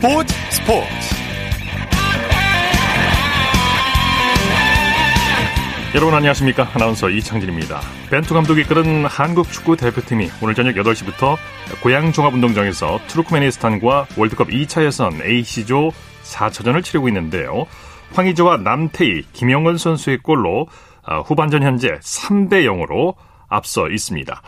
[0.00, 0.88] 스포츠 스포츠.
[5.94, 6.70] 여러분 안녕하십니까?
[6.72, 7.82] 아나운서 이창진입니다.
[8.08, 11.36] 벤투 감독이 이끄는 한국 축구 대표팀이 오늘 저녁 8시부터
[11.82, 15.90] 고양 종합운동장에서 투르크메니스탄과 월드컵 2차 예선 AC조
[16.22, 17.66] 4차전을 치르고 있는데요.
[18.14, 20.68] 황희조와 남태희, 김영건 선수의 골로
[21.02, 23.16] 아, 후반전 현재 3대 0으로
[23.48, 24.40] 앞서 있습니다.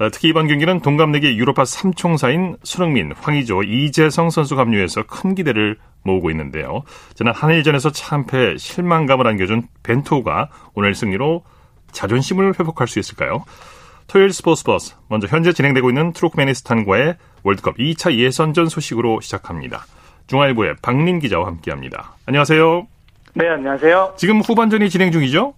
[0.00, 6.30] 어, 특히 이번 경기는 동갑내기 유로파 3총사인 손흥민, 황희조, 이재성 선수가 합류해서 큰 기대를 모으고
[6.30, 6.82] 있는데요.
[7.14, 11.44] 지난 한일전에서 참패 실망감을 안겨준 벤투가 오늘 승리로
[11.92, 13.44] 자존심을 회복할 수 있을까요?
[14.06, 19.84] 토요일 스포츠 버스 먼저 현재 진행되고 있는 투르크메니스탄과의 월드컵 2차 예선전 소식으로 시작합니다.
[20.28, 22.16] 중앙일보의 박민 기자와 함께합니다.
[22.24, 22.86] 안녕하세요.
[23.34, 24.14] 네, 안녕하세요.
[24.16, 25.54] 지금 후반전이 진행 중이죠?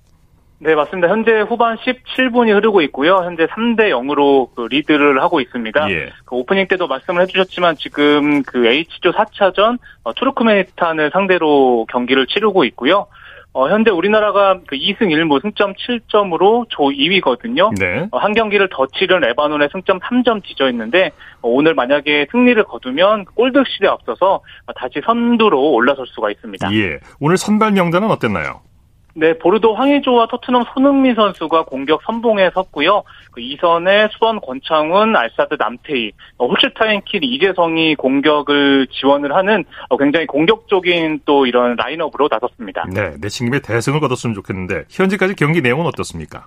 [0.65, 1.09] 네, 맞습니다.
[1.09, 3.17] 현재 후반 17분이 흐르고 있고요.
[3.25, 5.91] 현재 3대 0으로 그 리드를 하고 있습니다.
[5.91, 6.13] 예.
[6.25, 13.09] 그 오프닝 때도 말씀을 해주셨지만 지금 그 H조 4차전 어, 투르크메니스탄을 상대로 경기를 치르고 있고요.
[13.55, 17.77] 어, 현재 우리나라가 그 2승 1무 승점 7점으로 조 2위거든요.
[17.81, 18.07] 네.
[18.13, 21.11] 어, 한 경기를 더 치른 레바논의 승점 3점 뒤져 있는데
[21.41, 24.43] 어, 오늘 만약에 승리를 거두면 골드실에 앞서서
[24.77, 26.73] 다시 선두로 올라설 수가 있습니다.
[26.73, 27.01] 예.
[27.19, 28.61] 오늘 선발 명단은 어땠나요?
[29.15, 33.03] 네, 보르도 황의조와 토트넘 손흥민 선수가 공격 선봉에 섰고요.
[33.31, 40.27] 그 이선에 수원 권창훈, 알사드 남태희, 어, 홀슈타인 킬 이재성이 공격을 지원을 하는 어, 굉장히
[40.27, 42.87] 공격적인 또 이런 라인업으로 나섰습니다.
[42.93, 46.47] 네, 내친김에 대승을 거뒀으면 좋겠는데 현재까지 경기 내용은 어떻습니까?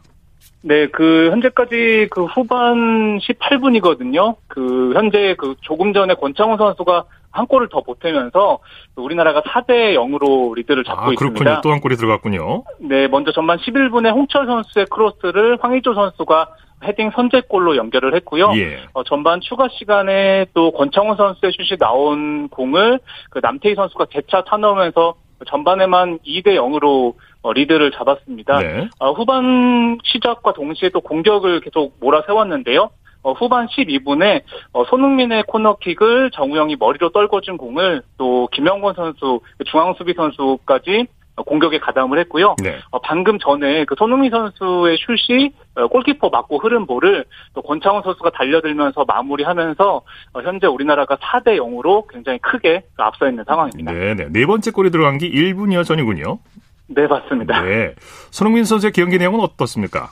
[0.68, 4.36] 네, 그 현재까지 그 후반 18분이거든요.
[4.48, 7.06] 그 현재 그 조금 전에 권창훈 선수가
[7.36, 8.60] 한 골을 더 보태면서
[8.96, 11.32] 우리나라가 4대 0으로 리드를 잡고 아, 그렇군요.
[11.34, 11.62] 있습니다.
[11.62, 12.64] 또 한 골이 들어갔군요.
[12.80, 16.48] 네, 먼저 전반 11분에 홍철 선수의 크로스를 황의조 선수가
[16.86, 18.52] 헤딩 선제골로 연결을 했고요.
[18.56, 18.84] 예.
[18.94, 23.00] 어, 전반 추가 시간에 또 권창훈 선수의 슛이 나온 공을
[23.32, 25.16] 그 남태희 선수가 재차 타넣으면서
[25.48, 28.60] 전반에만 2대 0으로 어, 리드를 잡았습니다.
[28.60, 28.88] 네.
[29.00, 32.90] 어, 후반 시작과 동시에 또 공격을 계속 몰아세웠는데요.
[33.26, 40.14] 어, 후반 12분에 어, 손흥민의 코너킥을 정우영이 머리로 떨궈준 공을 또 김영권 선수 중앙 수비
[40.14, 42.56] 선수까지 공격에 가담을 했고요.
[42.62, 42.78] 네.
[42.92, 47.26] 어, 방금 전에 그 손흥민 선수의 슛이 어, 골키퍼 맞고 흐른 볼을
[47.56, 50.02] 또 권창훈 선수가 달려들면서 마무리하면서
[50.34, 53.92] 어, 현재 우리나라가 4대 0으로 굉장히 크게 앞서 있는 상황입니다.
[53.92, 54.28] 네, 네.
[54.30, 56.38] 네 번째 골이 들어간 게 1분여 전이군요.
[56.88, 57.64] 네, 맞습니다.
[57.64, 57.96] 네.
[58.30, 60.12] 손흥민 선수의 경기 내용은 어떻습니까?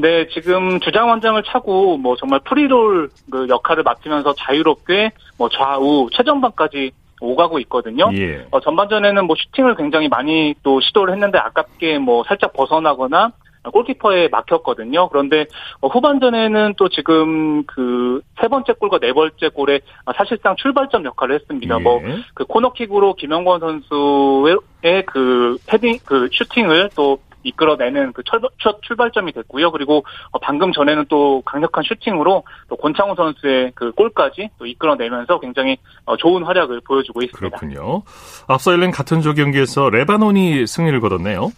[0.00, 6.92] 네, 지금 주장 원장을 차고 뭐 정말 프리롤 그 역할을 맡으면서 자유롭게 뭐 좌우 최전방까지
[7.20, 8.08] 오가고 있거든요.
[8.14, 8.46] 예.
[8.52, 13.32] 어, 전반전에는 뭐 슈팅을 굉장히 많이 또 시도를 했는데 아깝게 뭐 살짝 벗어나거나
[13.72, 15.08] 골키퍼에 막혔거든요.
[15.08, 15.46] 그런데
[15.80, 19.80] 어, 후반전에는 또 지금 그 세 번째 골과 네 번째 골에
[20.16, 21.76] 사실상 출발점 역할을 했습니다.
[21.78, 21.82] 예.
[21.82, 28.42] 뭐그 코너킥으로 김영권 선수의 그 패딩 그 슈팅을 또 이끌어내는 그첫
[28.82, 29.70] 출발점이 됐고요.
[29.70, 35.76] 그리고 어, 방금 전에는 또 강력한 슈팅으로 또 권창호 선수의 그 골까지 또 이끌어내면서 굉장히
[36.04, 37.58] 어, 좋은 활약을 보여주고 있습니다.
[37.58, 38.02] 그렇군요.
[38.46, 41.50] 앞서 열린 같은 조 경기에서 레바논이 승리를 거뒀네요.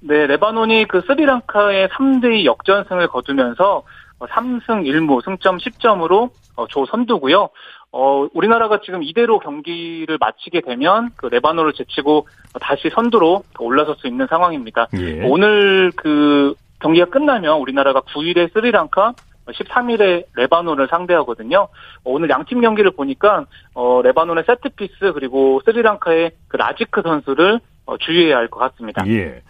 [0.00, 3.82] 네, 레바논이 그 스리랑카에 3대2 역전승을 거두면서
[4.20, 6.30] 3승 어, 1무 승점 10점으로
[6.68, 7.48] 조 선두고요.
[7.92, 12.26] 어, 우리나라가 지금 이대로 경기를 마치게 되면 그 레바논을 제치고
[12.60, 14.88] 다시 선두로 올라설 수 있는 상황입니다.
[14.98, 15.22] 예.
[15.28, 19.12] 오늘 그 경기가 끝나면 우리나라가 9일에 스리랑카
[19.46, 21.68] 13일에 레바논을 상대하거든요.
[22.02, 23.44] 오늘 양팀 경기를 보니까
[23.74, 29.06] 어, 레바논의 세트피스 그리고 스리랑카의 그 라지크 선수를 어, 주의해야 할 것 같습니다.
[29.06, 29.42] 예.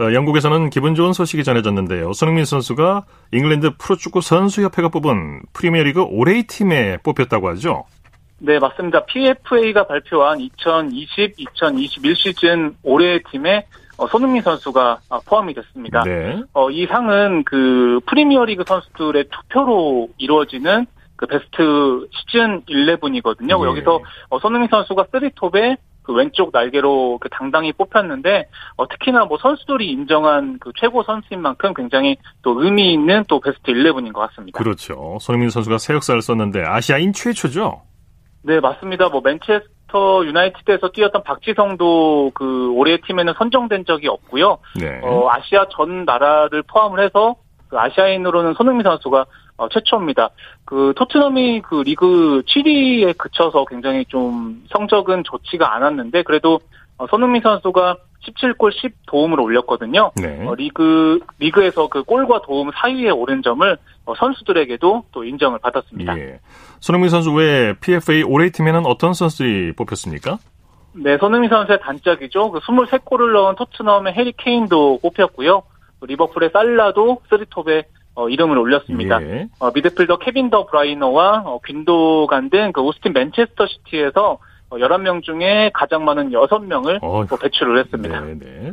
[0.00, 2.12] 어, 영국에서는 기분 좋은 소식이 전해졌는데요.
[2.12, 7.84] 손흥민 선수가 잉글랜드 프로축구 선수협회가 뽑은 프리미어리그 올해의 팀에 뽑혔다고 하죠.
[8.38, 9.04] 네, 맞습니다.
[9.06, 13.66] PFA가 발표한 2020-2021 시즌 올해의 팀에
[13.96, 16.04] 어, 손흥민 선수가 아, 포함이 됐습니다.
[16.04, 16.40] 네.
[16.52, 20.86] 어, 이 상은 그 프리미어리그 선수들의 투표로 이루어지는
[21.16, 23.60] 그 베스트 시즌 11이거든요.
[23.60, 23.68] 네.
[23.68, 25.76] 여기서 어, 손흥민 선수가 3톱에
[26.08, 31.74] 그 왼쪽 날개로 그 당당히 뽑혔는데 어, 특히나 뭐 선수들이 인정한 그 최고 선수인 만큼
[31.74, 34.58] 굉장히 또 의미 있는 또 베스트 11인 것 같습니다.
[34.58, 35.18] 그렇죠.
[35.20, 37.82] 손흥민 선수가 새 역사를 썼는데 아시아인 최초죠?
[38.42, 39.10] 네, 맞습니다.
[39.10, 44.56] 뭐 맨체스터 유나이티드에서 뛰었던 박지성도 그 올해 팀에는 선정된 적이 없고요.
[44.80, 45.00] 네.
[45.02, 47.36] 어, 아시아 전 나라를 포함을 해서
[47.68, 49.26] 그 아시아인으로는 손흥민 선수가
[49.58, 50.30] 어, 최초입니다.
[50.64, 56.60] 그 토트넘이 그 리그 7위에 그쳐서 굉장히 좀 성적은 좋지가 않았는데 그래도
[56.96, 60.12] 어, 손흥민 선수가 17골 10도움을 올렸거든요.
[60.16, 60.44] 네.
[60.46, 66.18] 어, 리그 리그에서 그 골과 도움 사이에 오른 점을 어, 선수들에게도 또 인정을 받았습니다.
[66.18, 66.40] 예.
[66.80, 70.38] 손흥민 선수 외에 PFA 올해 팀에는 어떤 선수들이 뽑혔습니까?
[70.94, 72.50] 네, 손흥민 선수의 단짝이죠.
[72.50, 75.62] 그 23골을 넣은 토트넘의 해리 케인도 뽑혔고요.
[76.00, 77.84] 리버풀의 살라도 쓰리톱에
[78.14, 79.22] 어, 이름을 올렸습니다.
[79.22, 79.46] 예.
[79.60, 84.38] 어, 미드필더 케빈 더 브라위너와 어, 귄도안 등 그 오스틴 맨체스터 시티에서
[84.70, 88.20] 11명 어, 중에 가장 많은 6명을 어, 배출을 했습니다.
[88.20, 88.38] 네네.
[88.40, 88.72] 네.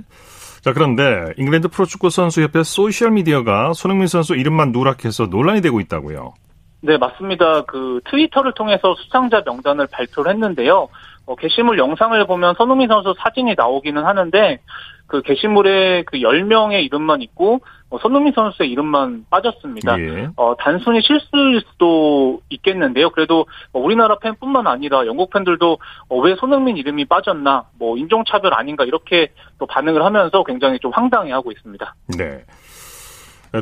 [0.62, 6.34] 자, 그런데 잉글랜드 프로축구 선수협회 소셜미디어가 손흥민 선수 이름만 누락해서 논란이 되고 있다고요.
[6.82, 7.62] 네, 맞습니다.
[7.64, 10.88] 그 트위터를 통해서 수상자 명단을 발표를 했는데요.
[11.26, 14.60] 어, 게시물 영상을 보면 손흥민 선수 사진이 나오기는 하는데
[15.08, 20.00] 그 게시물에 그 10명의 이름만 있고 어, 손흥민 선수의 이름만 빠졌습니다.
[20.00, 20.30] 예.
[20.36, 23.12] 어, 단순히 실수일 수도 있겠는데요.
[23.12, 25.78] 그래도 뭐 우리나라 팬뿐만 아니라 영국 팬들도
[26.10, 31.52] 어, 왜 손흥민 이름이 빠졌나, 뭐 인종차별 아닌가 이렇게 또 반응을 하면서 굉장히 좀 황당해하고
[31.52, 31.96] 있습니다.
[32.18, 32.44] 네.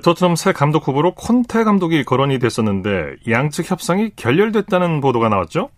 [0.03, 5.69] 토트넘 새 감독 후보로 콘테 감독이 거론이 됐었는데 양측 협상이 결렬됐다는 보도가 나왔죠?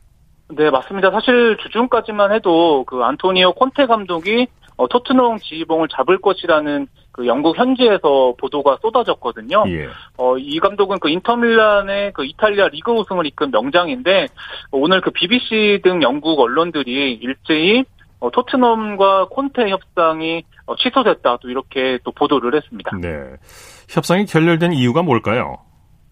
[0.50, 1.12] 네, 맞습니다.
[1.12, 4.48] 사실 주중까지만 해도 그 안토니오 콘테 감독이
[4.78, 9.64] 어, 토트넘 지휘봉을 잡을 것이라는 그 영국 현지에서 보도가 쏟아졌거든요.
[9.68, 9.88] 예.
[10.18, 14.28] 어, 이 감독은 그 인터밀란의 그 이탈리아 리그 우승을 이끈 명장인데
[14.72, 17.86] 오늘 그 BBC 등 영국 언론들이 일제히
[18.20, 22.98] 어, 토트넘과 콘테 협상이 어, 취소됐다 또 이렇게 또 보도를 했습니다.
[23.00, 23.10] 네.
[23.88, 25.60] 협상이 결렬된 이유가 뭘까요?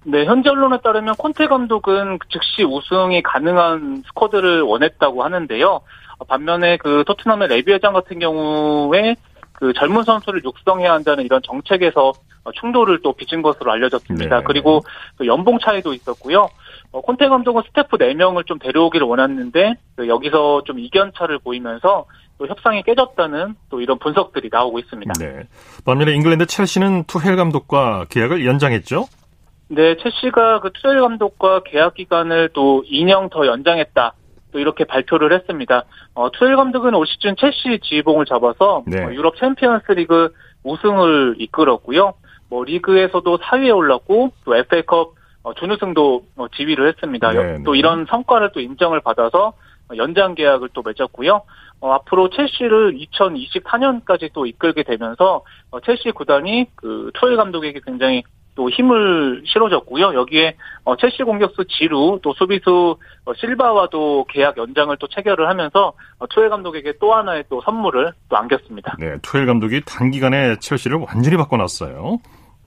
[0.05, 5.81] 네, 현지 언론에 따르면 콘테 감독은 즉시 우승이 가능한 스쿼드를 원했다고 하는데요.
[6.27, 9.15] 반면에 그 토트넘의 레비 회장 같은 경우에
[9.53, 12.13] 그 젊은 선수를 육성해야 한다는 이런 정책에서
[12.55, 14.39] 충돌을 또 빚은 것으로 알려졌습니다.
[14.39, 14.43] 네.
[14.45, 14.81] 그리고
[15.17, 16.49] 그 연봉 차이도 있었고요.
[16.91, 22.05] 어, 콘테 감독은 스태프 4명을 좀 데려오기를 원했는데 그 여기서 좀 이견차를 보이면서
[22.37, 25.13] 또 협상이 깨졌다는 또 이런 분석들이 나오고 있습니다.
[25.19, 25.43] 네.
[25.85, 29.05] 반면에 잉글랜드 첼시는 투헬 감독과 계약을 연장했죠?
[29.75, 34.13] 네, 첼시가 그 투헬 감독과 계약 기간을 또 2년 더 연장했다.
[34.51, 35.85] 또 이렇게 발표를 했습니다.
[36.13, 39.03] 어, 투엘 감독은 올 시즌 첼시 지휘봉을 잡아서 네.
[39.03, 40.31] 어, 유럽 챔피언스리그
[40.63, 42.13] 우승을 이끌었고요.
[42.49, 47.31] 뭐 리그에서도 4위에 올랐고 또 FA컵 어, 준우승도 어, 지휘를 했습니다.
[47.31, 47.79] 네, 또 네.
[47.79, 49.53] 이런 성과를 또 인정을 받아서
[49.97, 51.41] 연장 계약을 또 맺었고요.
[51.81, 58.23] 어, 앞으로 첼시를 2024년까지 또 이끌게 되면서 어, 첼시 구단이 그 투엘 감독에게 굉장히
[58.55, 60.13] 또 힘을 실어줬고요.
[60.13, 66.27] 여기에 어, 첼시 공격수 지루 또 수비수 어, 실바와도 계약 연장을 또 체결을 하면서 어,
[66.27, 68.95] 투엘 감독에게 또 하나의 또 선물을 또 안겼습니다.
[68.99, 72.19] 네, 투엘 감독이 단기간에 첼시를 완전히 바꿔놨어요.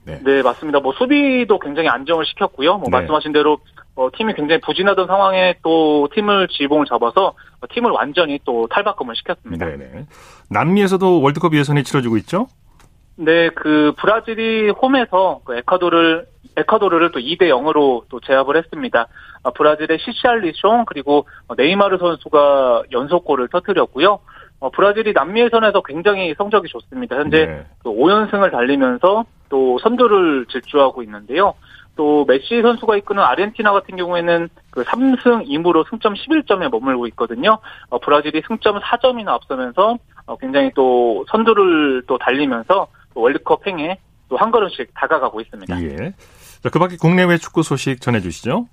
[0.05, 0.19] 네.
[0.23, 0.79] 네, 맞습니다.
[0.79, 2.77] 뭐 수비도 굉장히 안정을 시켰고요.
[2.77, 2.91] 뭐 네.
[2.91, 3.59] 말씀하신 대로
[3.95, 9.65] 어, 팀이 굉장히 부진하던 상황에 또 팀을 지봉을 잡아서 어, 팀을 완전히 또 탈바꿈을 시켰습니다.
[9.65, 10.05] 네네.
[10.49, 12.47] 남미에서도 월드컵 예선이 치러지고 있죠?
[13.17, 19.07] 네, 그 브라질이 홈에서 그 에콰도르를 에콰도르를 또 2대 0으로 또 제압을 했습니다.
[19.43, 24.19] 아, 브라질의 시시알리숑 그리고 네이마르 선수가 연속골을 터뜨렸고요.
[24.59, 27.15] 어, 브라질이 남미 예선에서 굉장히 성적이 좋습니다.
[27.15, 27.65] 현재 네.
[27.83, 31.53] 그 5연승을 달리면서 또 선두를 질주하고 있는데요.
[31.95, 37.57] 또 메시 선수가 이끄는 아르헨티나 같은 경우에는 그 3승 2무로 승점 11점에 머물고 있거든요.
[37.89, 42.87] 어, 브라질이 승점 4점이나 앞서면서 어, 굉장히 또 선두를 또 달리면서
[43.19, 45.81] 월드컵 행에 또 한 걸음씩 다가가고 있습니다.
[45.83, 46.13] 예.
[46.61, 48.67] 자, 그 밖에 국내외 축구 소식 전해주시죠.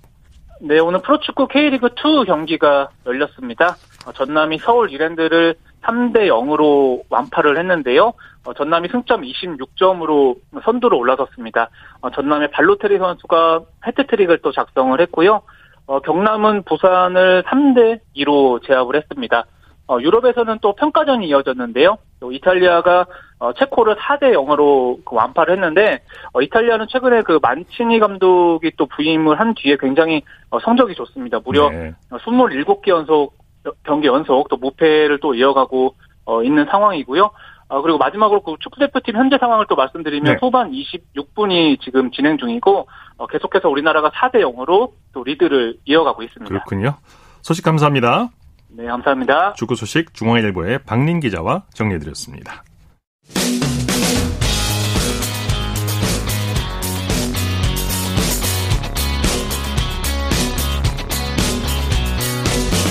[0.61, 3.75] 네, 오늘 프로축구 K리그2 경기가 열렸습니다.
[4.05, 8.13] 어, 전남이 서울 이랜드를 3대 0으로 완파를 했는데요.
[8.45, 11.69] 어, 전남이 승점 26점으로 선두로 올라섰습니다.
[12.01, 15.41] 어, 전남의 발로테리 선수가 해트트릭을 또 작성을 했고요.
[16.03, 19.45] 경남은 부산을 3대 2로 제압을 했습니다.
[19.87, 21.97] 어, 유럽에서는 또 평가전이 이어졌는데요.
[22.19, 23.05] 또 이탈리아가
[23.37, 25.99] 어, 체코를 4대 0으로 그 완파를 했는데
[26.33, 31.39] 어, 이탈리아는 최근에 그 만치니 감독이 또 부임을 한 뒤에 굉장히 어, 성적이 좋습니다.
[31.43, 31.93] 무려 네.
[32.09, 33.35] 27개 연속
[33.83, 37.29] 경기 연속 또 무패를 또 이어가고 어, 있는 상황이고요.
[37.67, 40.37] 어, 그리고 마지막으로 그 축구대표팀 현재 상황을 또 말씀드리면 네.
[40.39, 42.87] 후반 26분이 지금 진행 중이고
[43.17, 46.49] 어, 계속해서 우리나라가 4대 0으로 또 리드를 이어가고 있습니다.
[46.49, 46.95] 그렇군요.
[47.41, 48.29] 소식 감사합니다.
[48.77, 49.53] 네, 감사합니다.
[49.53, 52.63] 축구 소식 중앙일보의 박린 기자와 정리해드렸습니다.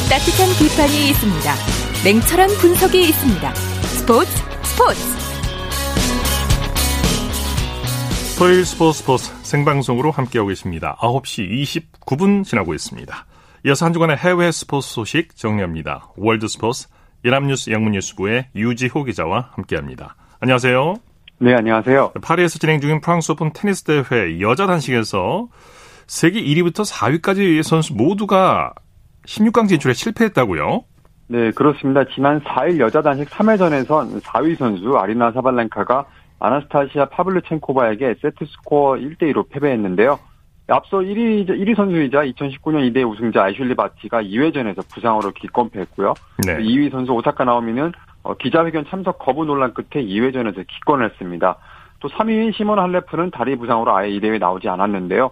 [0.08, 1.54] 따뜻한 비판이 있습니다.
[2.04, 3.54] 냉철한 분석이 있습니다.
[3.54, 4.30] 스포츠
[4.62, 5.00] 스포츠
[8.38, 10.96] 토요일 스포츠 스포츠 생방송으로 함께하고 계십니다.
[11.00, 11.50] 9시
[12.06, 13.26] 29분 지나고 있습니다.
[13.66, 16.08] 이어서 한 주간의 해외 스포츠 소식 정리합니다.
[16.18, 16.86] 월드 스포츠
[17.24, 20.16] 연합뉴스 영문뉴스부의 유지호 기자와 함께합니다.
[20.40, 20.96] 안녕하세요.
[21.38, 22.12] 네, 안녕하세요.
[22.20, 25.48] 파리에서 진행 중인 프랑스 오픈 테니스 대회 여자 단식에서
[26.06, 28.74] 세계 1위부터 4위까지 선수 모두가
[29.26, 30.84] 16강 진출에 실패했다고요?
[31.28, 32.04] 네, 그렇습니다.
[32.14, 36.04] 지난 4일 여자 단식 3회전에선 4위 선수 아리나 사발렌카가
[36.38, 40.18] 아나스타시아 파블류첸코바에게 세트 스코어 1대2로 패배했는데요.
[40.68, 46.14] 앞서 1위, 1위 선수이자 2019년 2대 우승자 아이슐리 바티가 2회전에서 부상으로 기권패했고요.
[46.46, 46.58] 네.
[46.58, 47.92] 2위 선수 오사카 나오미는
[48.22, 51.56] 어, 기자회견 참석 거부 논란 끝에 2회전에서 기권을 했습니다.
[52.00, 55.30] 또 3위인 시몬 할레프는 다리 부상으로 아예 이 대회에 나오지 않았는데요.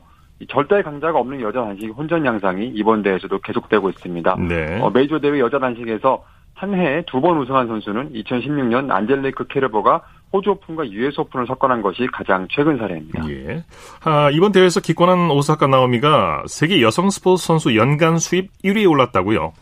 [0.51, 4.37] 절대 강자가 없는 여자 단식 혼전 양상이 이번 대회에서도 계속되고 있습니다.
[4.49, 4.81] 네.
[4.83, 6.25] 어, 메이저 대회 여자 단식에서
[6.55, 12.07] 한 해에 두 번 우승한 선수는 2016년 안젤레이크 케르버가 호주 오픈과 US 오픈을 석권한 것이
[12.13, 13.29] 가장 최근 사례입니다.
[13.29, 13.65] 예.
[14.05, 19.53] 아, 이번 대회에서 기권한 오사카 나오미가 세계 여성 스포츠 선수 연간 수입 1위에 올랐다고요?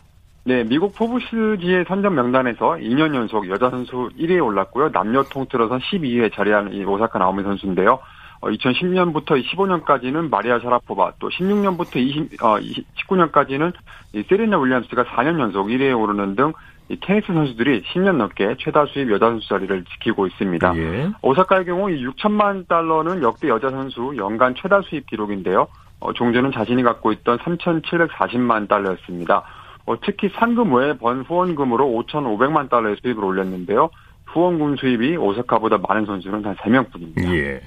[0.43, 4.91] 네, 미국 포브스지의 선정 명단에서 2년 연속 여자 선수 1위에 올랐고요.
[4.91, 7.99] 남녀 통틀어서 12위에 자리한 이 오사카 나오미 선수인데요.
[8.41, 13.71] 어, 2010년부터 15년까지는 마리아 샤라포바, 또 16년부터 20, 어, 19년까지는
[14.13, 16.53] 이 세리나 윌리엄스가 4년 연속 1위에 오르는 등
[16.91, 20.75] 이 테니스 선수들이 10년 넘게 최다 수입 여자 선수 자리를 지키고 있습니다.
[20.75, 21.11] 예.
[21.21, 25.67] 오사카의 경우 이 6천만 달러는 역대 여자 선수 연간 최다 수입 기록인데요.
[26.01, 29.43] 어, 종전은 자신이 갖고 있던 3,740만 달러였습니다.
[29.85, 33.89] 어, 특히 상금 외에 번 후원금으로 5,500만 달러의 수입을 올렸는데요.
[34.25, 37.33] 후원금 수입이 오사카보다 많은 선수는 단 3명뿐입니다.
[37.33, 37.61] 예.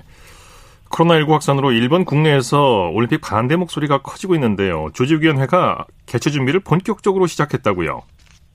[0.91, 4.89] 코로나19 확산으로 일본 국내에서 올림픽 반대 목소리가 커지고 있는데요.
[4.93, 8.03] 조직위원회가 개최 준비를 본격적으로 시작했다고요.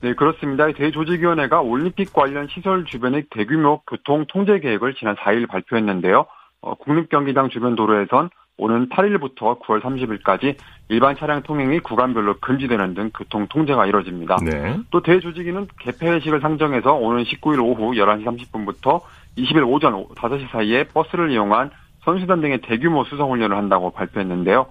[0.02, 0.70] 네, 그렇습니다.
[0.72, 6.26] 대조직위원회가 올림픽 관련 시설 주변의 대규모 교통 통제 계획을 지난 4일 발표했는데요.
[6.62, 10.56] 어, 국립경기장 주변 도로에선 오는 8일부터 9월 30일까지
[10.88, 14.36] 일반 차량 통행이 구간별로 금지되는 등 교통 통제가 이뤄집니다.
[14.44, 14.78] 네.
[14.90, 19.00] 또 대조직위는 개폐식을 상정해서 오는 19일 오후 11시 30분부터
[19.38, 21.70] 20일 오전 5시 사이에 버스를 이용한
[22.04, 24.66] 선수단 등의 대규모 수성훈련을 한다고 발표했는데요.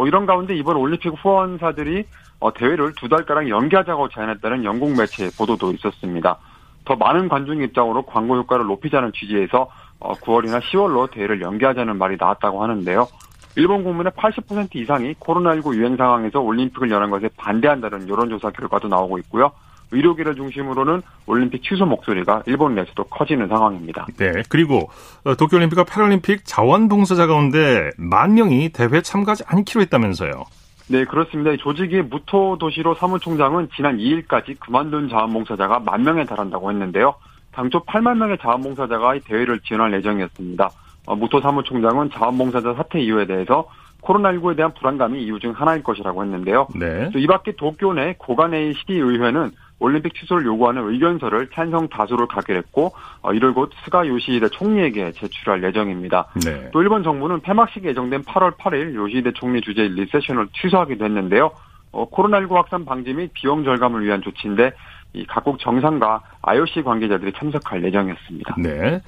[0.00, 2.04] 어, 이런 가운데 이번 올림픽 후원사들이
[2.38, 6.38] 어, 대회를 두 달가량 연기하자고 제안했다는 영국 매체 보도도 있었습니다.
[6.86, 12.62] 더 많은 관중 입장으로 광고 효과를 높이자는 취지에서 어, 9월이나 10월로 대회를 연기하자는 말이 나왔다고
[12.62, 13.08] 하는데요.
[13.56, 19.52] 일본 국민의 80% 이상이 코로나19 유행 상황에서 올림픽을 여는 것에 반대한다는 여론조사 결과도 나오고 있고요.
[19.92, 24.06] 의료계를 중심으로는 올림픽 취소 목소리가 일본 내에서도 커지는 상황입니다.
[24.16, 24.32] 네.
[24.48, 24.90] 그리고
[25.24, 30.44] 어, 도쿄올림픽과 패럴림픽 자원봉사자 가운데 만 명이 대회 참가하지 않기로 했다면서요.
[30.88, 31.56] 네, 그렇습니다.
[31.56, 37.14] 조직의 무토 도시로 사무총장은 지난 2일까지 그만둔 자원봉사자가 만 명에 달한다고 했는데요.
[37.52, 40.70] 당초 8만 명의 자원봉사자가 이 대회를 지원할 예정이었습니다.
[41.06, 43.68] 어, 무토 사무총장은 자원봉사자 사퇴 이유에 대해서
[44.02, 46.68] 코로나19에 대한 불안감이 이유 중 하나일 것이라고 했는데요.
[46.74, 47.10] 네.
[47.14, 53.52] 이 밖에 도쿄 내 고가네이 시의회는 올림픽 취소를 요구하는 의견서를 찬성 다수로 가결했고 어, 이를
[53.52, 56.26] 곧 스가 요시히데 총리에게 제출할 예정입니다.
[56.44, 56.70] 네.
[56.72, 61.50] 또 일본 정부는 폐막식이 예정된 8월 8일 요시히데 총리 주재 리셉션을 취소하기도 했는데요.
[61.92, 64.72] 어, 코로나19 확산 방지 및 비용 절감을 위한 조치인데
[65.12, 68.56] 이 각국 정상과 IOC 관계자들이 참석할 예정이었습니다.
[68.58, 69.00] 네.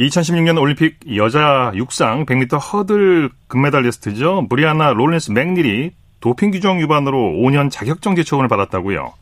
[0.00, 4.46] 2016년 올림픽 여자 육상 100m 허들 금메달리스트죠.
[4.48, 9.12] 브리아나 롤렌스 맥닐이 도핑 규정 위반으로 5년 자격정지 처분을 받았다고요.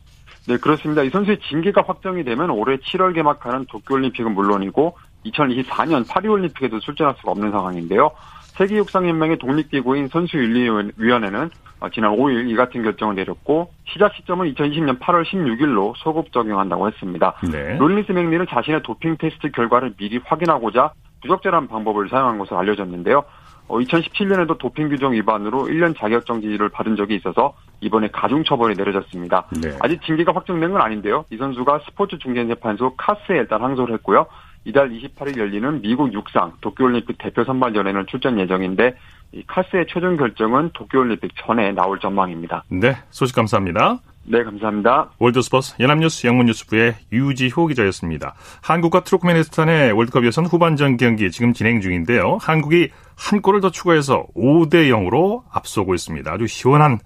[0.46, 1.02] 네, 그렇습니다.
[1.02, 4.96] 이 선수의 징계가 확정이 되면 올해 7월 개막하는 도쿄올림픽은 물론이고
[5.26, 8.10] 2024년 파리올림픽에도 출전할 수가 없는 상황인데요.
[8.56, 15.94] 세계육상연맹의 독립기구인 선수윤리위원회는 어, 지난 5일 이 같은 결정을 내렸고 시작 시점은 2020년 8월 16일로
[15.96, 17.34] 소급 적용한다고 했습니다.
[17.50, 17.76] 네.
[17.76, 23.24] 롤린스 맥닐은 자신의 도핑 테스트 결과를 미리 확인하고자 부적절한 방법을 사용한 것으로 알려졌는데요.
[23.68, 29.46] 어, 2017년에도 도핑 규정 위반으로 1년 자격 정지를 받은 적이 있어서 이번에 가중 처벌이 내려졌습니다.
[29.62, 29.76] 네.
[29.80, 31.24] 아직 징계가 확정된 건 아닌데요.
[31.30, 34.26] 이 선수가 스포츠 중재재판소 카스에 일단 항소를 했고요.
[34.64, 38.96] 이달 28일 열리는 미국 육상 도쿄올림픽 대표 선발전에는 출전 예정인데
[39.32, 42.64] 이 CAS의 최종 결정은 도쿄올림픽 전에 나올 전망입니다.
[42.68, 43.98] 네, 소식 감사합니다.
[44.26, 45.10] 네, 감사합니다.
[45.18, 48.34] 월드스포츠 연합뉴스 영문뉴스부의 유지호 기자였습니다.
[48.62, 52.38] 한국과 투르크메니스탄의 월드컵 예선 후반전 경기 지금 진행 중인데요.
[52.40, 56.32] 한국이 한 골을 더 추가해서 5대 0으로 앞서고 있습니다.
[56.32, 56.98] 아주 시원한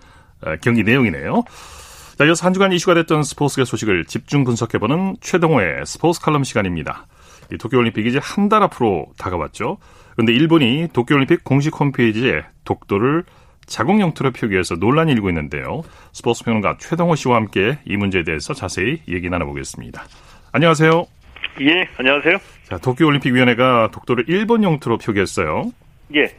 [0.43, 1.43] 어, 경기 내용이네요.
[2.17, 7.07] 자, 이어서 한 주간 이슈가 됐던 스포츠계 소식을 집중 분석해보는 최동호의 스포츠 칼럼 시간입니다.
[7.59, 9.79] 도쿄올림픽이 이제 한 달 앞으로 다가왔죠.
[10.13, 13.25] 그런데 일본이 도쿄올림픽 공식 홈페이지에 독도를
[13.69, 15.83] 자국 영토로 표기해서 논란이 일고 있는데요.
[16.13, 20.03] 스포츠 평론가 최동호 씨와 함께 이 문제에 대해서 자세히 얘기 나눠보겠습니다.
[20.53, 21.07] 안녕하세요.
[21.61, 22.39] 예, 안녕하세요.
[22.65, 25.71] 자, 도쿄올림픽위원회가 독도를 일본 영토로 표기했어요.
[26.15, 26.35] 예.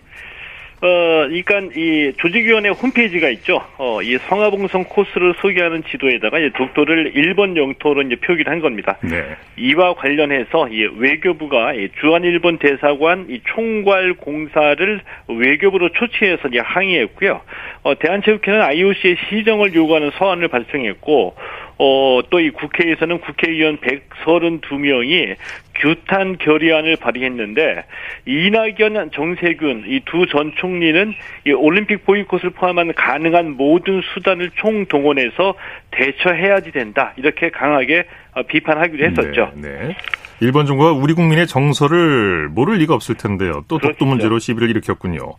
[0.82, 3.62] 어, 그러니까 이 조직위원회 홈페이지가 있죠.
[3.78, 8.98] 어, 이 성화봉성 코스를 소개하는 지도에다가 이제 독도를 일본 영토로 이제 표기를 한 겁니다.
[9.02, 9.36] 네.
[9.58, 17.42] 이와 관련해서 이 외교부가 이 주한 일본 대사관 이 총괄 공사를 외교부로 초치해서 이제 항의했고요.
[17.84, 21.36] 어, 대한체육회는 IOC의 시정을 요구하는 서한을 발송했고
[21.82, 25.36] 어, 또 이 국회에서는 국회의원 132명이
[25.76, 27.86] 규탄 결의안을 발의했는데
[28.26, 31.14] 이낙연, 정세균 이 두 전 총리는
[31.48, 35.56] 이 올림픽 보이콧을 포함한 가능한 모든 수단을 총동원해서
[35.92, 38.06] 대처해야지 된다 이렇게 강하게
[38.36, 39.52] 어, 비판하기로 했었죠.
[39.56, 39.96] 네, 네.
[40.42, 43.64] 일본 정부가 우리 국민의 정서를 모를 리가 없을 텐데요.
[43.68, 45.34] 또 독도 문제로 시비를 일으켰군요.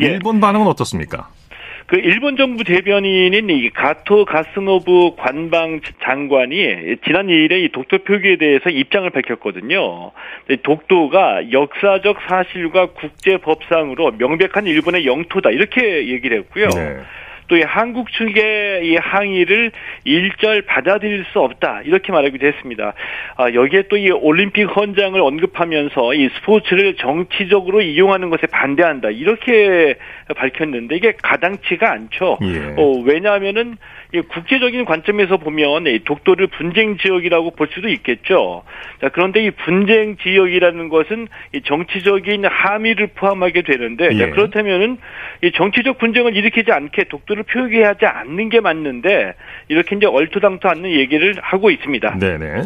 [0.00, 0.06] 예.
[0.06, 1.28] 일본 반응은 어떻습니까?
[1.90, 8.70] 그 일본 정부 대변인인 이 가토 가스노부 관방 장관이 지난 2일에 이 독도 표기에 대해서
[8.70, 10.12] 입장을 밝혔거든요.
[10.62, 16.68] 독도가 역사적 사실과 국제 법상으로 명백한 일본의 영토다 이렇게 얘기를 했고요.
[16.68, 16.98] 네.
[17.50, 19.72] 또 이 한국 측의 이 항의를
[20.04, 22.94] 일절 받아들일 수 없다 이렇게 말하기도 했습니다.
[23.36, 29.96] 아, 여기에 또 이 올림픽 헌장을 언급하면서 이 스포츠를 정치적으로 이용하는 것에 반대한다 이렇게
[30.34, 32.38] 밝혔는데 이게 가당치가 않죠.
[32.42, 32.74] 예.
[32.78, 33.76] 어, 왜냐하면은
[34.28, 38.62] 국제적인 관점에서 보면 독도를 분쟁 지역이라고 볼 수도 있겠죠.
[39.00, 41.28] 자, 그런데 이 분쟁 지역이라는 것은
[41.64, 44.18] 정치적인 함의를 포함하게 되는데 예.
[44.18, 44.98] 자, 그렇다면은
[45.42, 49.34] 이 정치적 분쟁을 일으키지 않게 독도를 표기하지 않는 게 맞는데
[49.68, 52.18] 이렇게 이제 얼토당토 않는 얘기를 하고 있습니다.
[52.18, 52.62] 네네.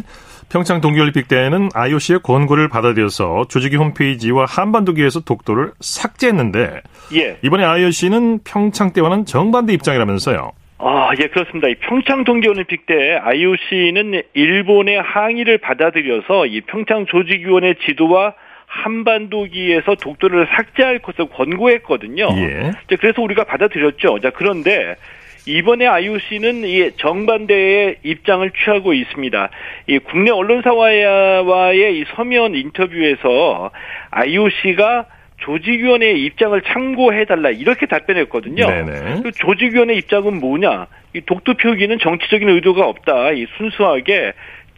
[0.51, 6.83] 평창 동계올림픽 때에는 IOC의 권고를 받아들여서 조직위 홈페이지와 한반도기에서 독도를 삭제했는데
[7.15, 7.39] 예.
[7.43, 10.53] 이번에 IOC는 평창 때와는 정반대 입장이라면서요.
[10.87, 11.69] 아, 예, 그렇습니다.
[11.69, 18.35] 이 평창 동계올림픽 때 IOC는 일본의 항의를 받아들여서 이 평창 조직위원회 지도와
[18.67, 22.29] 한반도기에서 독도를 삭제할 것을 권고했거든요.
[22.37, 22.73] 예.
[22.99, 24.19] 그래서 우리가 받아들였죠.
[24.19, 24.97] 자, 그런데
[25.47, 29.49] 이번에 IOC는 이 정반대의 입장을 취하고 있습니다.
[29.87, 33.71] 이 국내 언론사와의 이 서면 인터뷰에서
[34.11, 35.07] IOC가
[35.39, 38.67] 조직위원회의 입장을 참고해달라 이렇게 답변했거든요.
[38.67, 39.23] 네네.
[39.23, 40.87] 그 조직위원회 입장은 뭐냐?
[41.15, 43.33] 이 독도 표기는 정치적인 의도가 없다.
[43.33, 44.33] 이 순수하게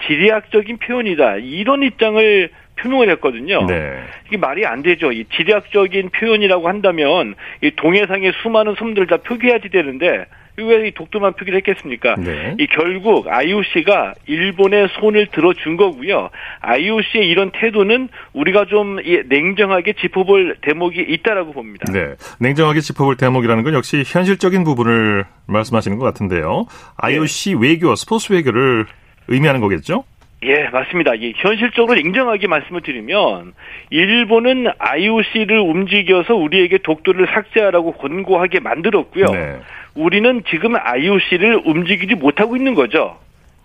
[0.06, 1.36] 지리학적인 표현이다.
[1.36, 3.64] 이런 입장을 표명을 했거든요.
[3.66, 4.02] 네.
[4.26, 5.12] 이게 말이 안 되죠.
[5.12, 10.26] 이 지리학적인 표현이라고 한다면 이 동해상의 수많은 섬들 다 표기해야지 되는데
[10.58, 12.14] 왜 이 독도만 표기를 했겠습니까?
[12.16, 12.54] 네.
[12.58, 16.30] 이 결국 IOC가 일본의 손을 들어준 거고요.
[16.60, 21.90] IOC의 이런 태도는 우리가 좀 냉정하게 짚어볼 대목이 있다라고 봅니다.
[21.92, 26.66] 네, 냉정하게 짚어볼 대목이라는 건 역시 현실적인 부분을 말씀하시는 것 같은데요.
[26.96, 27.68] IOC 네.
[27.68, 28.86] 외교, 스포츠 외교를
[29.28, 30.04] 의미하는 거겠죠?
[30.42, 31.18] 예, 맞습니다.
[31.20, 33.54] 예, 현실적으로 인정하게 말씀을 드리면
[33.90, 39.24] 일본은 IOC를 움직여서 우리에게 독도를 삭제하라고 권고하게 만들었고요.
[39.26, 39.60] 네.
[39.94, 43.18] 우리는 지금 IOC를 움직이지 못하고 있는 거죠.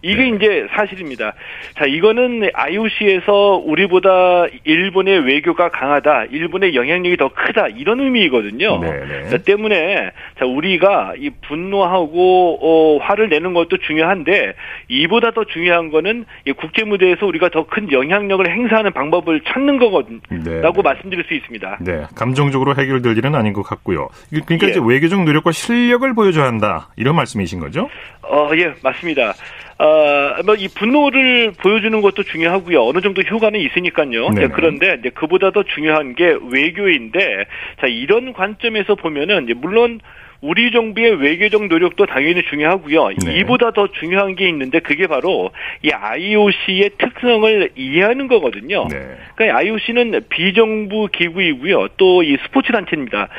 [0.03, 0.29] 이게 네.
[0.29, 1.33] 이제 사실입니다.
[1.75, 8.79] 자, 이거는 IOC에서 우리보다 일본의 외교가 강하다, 일본의 영향력이 더 크다 이런 의미이거든요.
[8.79, 8.91] 네,
[9.29, 9.37] 네.
[9.43, 14.53] 때문에 자, 우리가 이 분노하고 어, 화를 내는 것도 중요한데
[14.87, 20.19] 이보다 더 중요한 거는 이 국제 무대에서 우리가 더 큰 영향력을 행사하는 방법을 찾는 거거든요.
[20.29, 20.89] 네, 라고 네.
[20.89, 21.77] 말씀드릴 수 있습니다.
[21.79, 24.09] 네, 감정적으로 해결될 일은 아닌 것 같고요.
[24.29, 24.71] 그러니까 예.
[24.71, 27.89] 이제 외교적 노력과 실력을 보여줘야 한다 이런 말씀이신 거죠?
[28.23, 29.33] 어, 예, 맞습니다.
[29.81, 32.83] 어, 뭐이 분노를 보여주는 것도 중요하고요.
[32.83, 34.29] 어느 정도 효과는 있으니까요.
[34.29, 34.47] 네.
[34.49, 37.45] 그런데 이제 그보다 더 중요한 게 외교인데,
[37.79, 39.99] 자 이런 관점에서 보면은 물론
[40.41, 43.09] 우리 정부의 외교적 노력도 당연히 중요하고요.
[43.25, 43.37] 네.
[43.39, 45.51] 이보다 더 중요한 게 있는데 그게 바로
[45.83, 48.87] 이 IOC의 특성을 이해하는 거거든요.
[48.89, 48.97] 네.
[49.35, 51.89] 그러니까 IOC는 비정부 기구이고요.
[51.97, 53.29] 또 이 스포츠 단체입니다.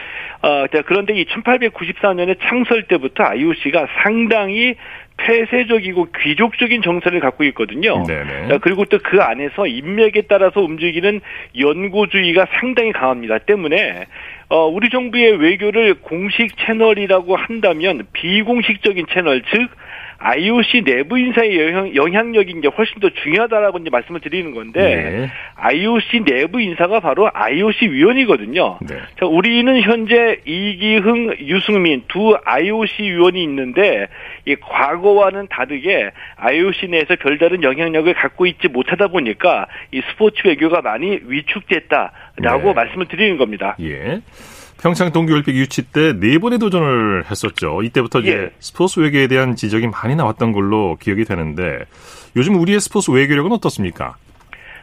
[0.43, 4.75] 어, 그런데 이 1894년에 창설 때부터 IOC가 상당히
[5.23, 8.03] 폐쇄적이고 귀족적인 정서를 갖고 있거든요.
[8.07, 8.59] 네네.
[8.63, 11.21] 그리고 또 그 안에서 인맥에 따라서 움직이는
[11.59, 13.39] 연구주의가 상당히 강합니다.
[13.39, 14.07] 때문에
[14.49, 19.69] 어, 우리 정부의 외교를 공식 채널이라고 한다면 비공식적인 채널, 즉
[20.23, 25.31] IOC 내부 인사의 영향, 영향력이 이제 훨씬 더 중요하다라고 이제 말씀을 드리는 건데 네.
[25.57, 28.79] IOC 내부 인사가 바로 IOC 위원이거든요.
[28.89, 28.99] 네.
[29.19, 34.07] 자, 우리는 현재 이기흥, 유승민 두 IOC 위원이 있는데
[34.45, 41.19] 이 과거와는 다르게 IOC 내에서 별다른 영향력을 갖고 있지 못하다 보니까 이 스포츠 외교가 많이
[41.25, 42.73] 위축됐다라고 네.
[42.75, 43.77] 말씀을 드리는 겁니다.
[43.81, 44.21] 예.
[44.83, 47.83] 평창 동계올림픽 유치 때 네 번의 도전을 했었죠.
[47.83, 48.51] 이때부터 이제 예.
[48.59, 51.85] 스포츠 외교에 대한 지적이 많이 나왔던 걸로 기억이 되는데
[52.37, 54.17] 요즘 우리의 스포츠 외교력은 어떻습니까?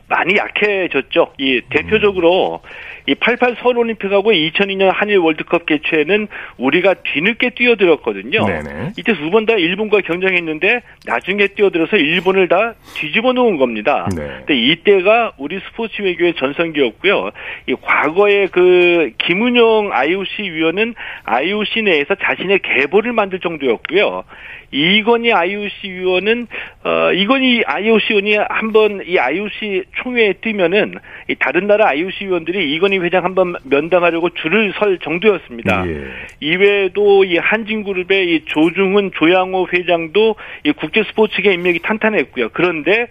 [0.10, 1.34] 많이 약해졌죠.
[1.38, 2.62] 이 대표적으로
[3.08, 8.46] 이 88 서울 올림픽하고 2002년 한일 월드컵 개최에는 우리가 뒤늦게 뛰어들었거든요.
[8.46, 8.92] 네네.
[8.98, 14.08] 이때 두 번 다 일본과 경쟁했는데 나중에 뛰어들어서 일본을 다 뒤집어 놓은 겁니다.
[14.16, 14.28] 네.
[14.46, 17.32] 근데 이때가 우리 스포츠 외교의 전성기였고요.
[17.68, 20.94] 이 과거에 그 김은영 IOC 위원은
[21.24, 24.24] IOC 내에서 자신의 계보를 만들 정도였고요.
[24.72, 26.48] 이건희 IOC 위원은
[26.84, 30.96] 어 이건희 IOC 위원이 한번 이 IOC 총회에 뛰면은
[31.30, 35.88] 이 다른 나라 IOC 위원들이 이건희 회장 한번 면담하려고 줄을 설 정도였습니다.
[35.88, 36.06] 예.
[36.40, 40.36] 이외에도 이 한진그룹의 이 조중훈 조양호 회장도
[40.66, 42.50] 이 국제 스포츠계 인맥이 탄탄했고요.
[42.54, 43.08] 그런데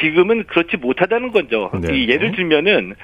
[0.00, 1.70] 지금은 그렇지 못하다는 거죠.
[1.80, 2.08] 네.
[2.08, 2.94] 예를 들면은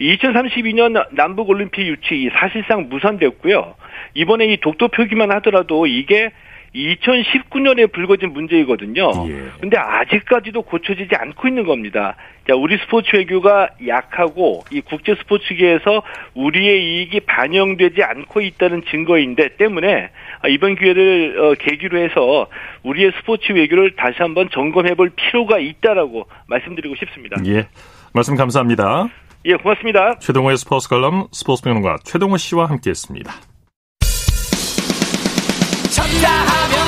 [0.00, 3.74] 2032년 남북 올림픽 유치 사실상 무산됐고요.
[4.14, 6.30] 이번에 이 독도 표기만 하더라도 이게
[6.74, 9.10] 2019년에 불거진 문제이거든요.
[9.28, 9.50] 예.
[9.60, 12.16] 근데 아직까지도 고쳐지지 않고 있는 겁니다.
[12.48, 16.02] 자, 우리 스포츠 외교가 약하고 이 국제 스포츠계에서
[16.34, 20.10] 우리의 이익이 반영되지 않고 있다는 증거인데 때문에
[20.48, 22.48] 이번 기회를 어, 계기로 해서
[22.82, 27.36] 우리의 스포츠 외교를 다시 한번 점검해 볼 필요가 있다라고 말씀드리고 싶습니다.
[27.46, 27.68] 예.
[28.12, 29.08] 말씀 감사합니다.
[29.44, 30.18] 예, 고맙습니다.
[30.20, 33.32] 최동호의 스포츠 칼럼 스포츠 평론가 최동호 씨와 함께 했습니다.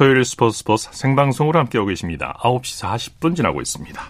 [0.00, 2.34] 토요일 스포츠 스포츠 생방송으로 함께하고 계십니다.
[2.40, 2.82] 9시
[3.20, 4.02] 40분 지나고 있습니다.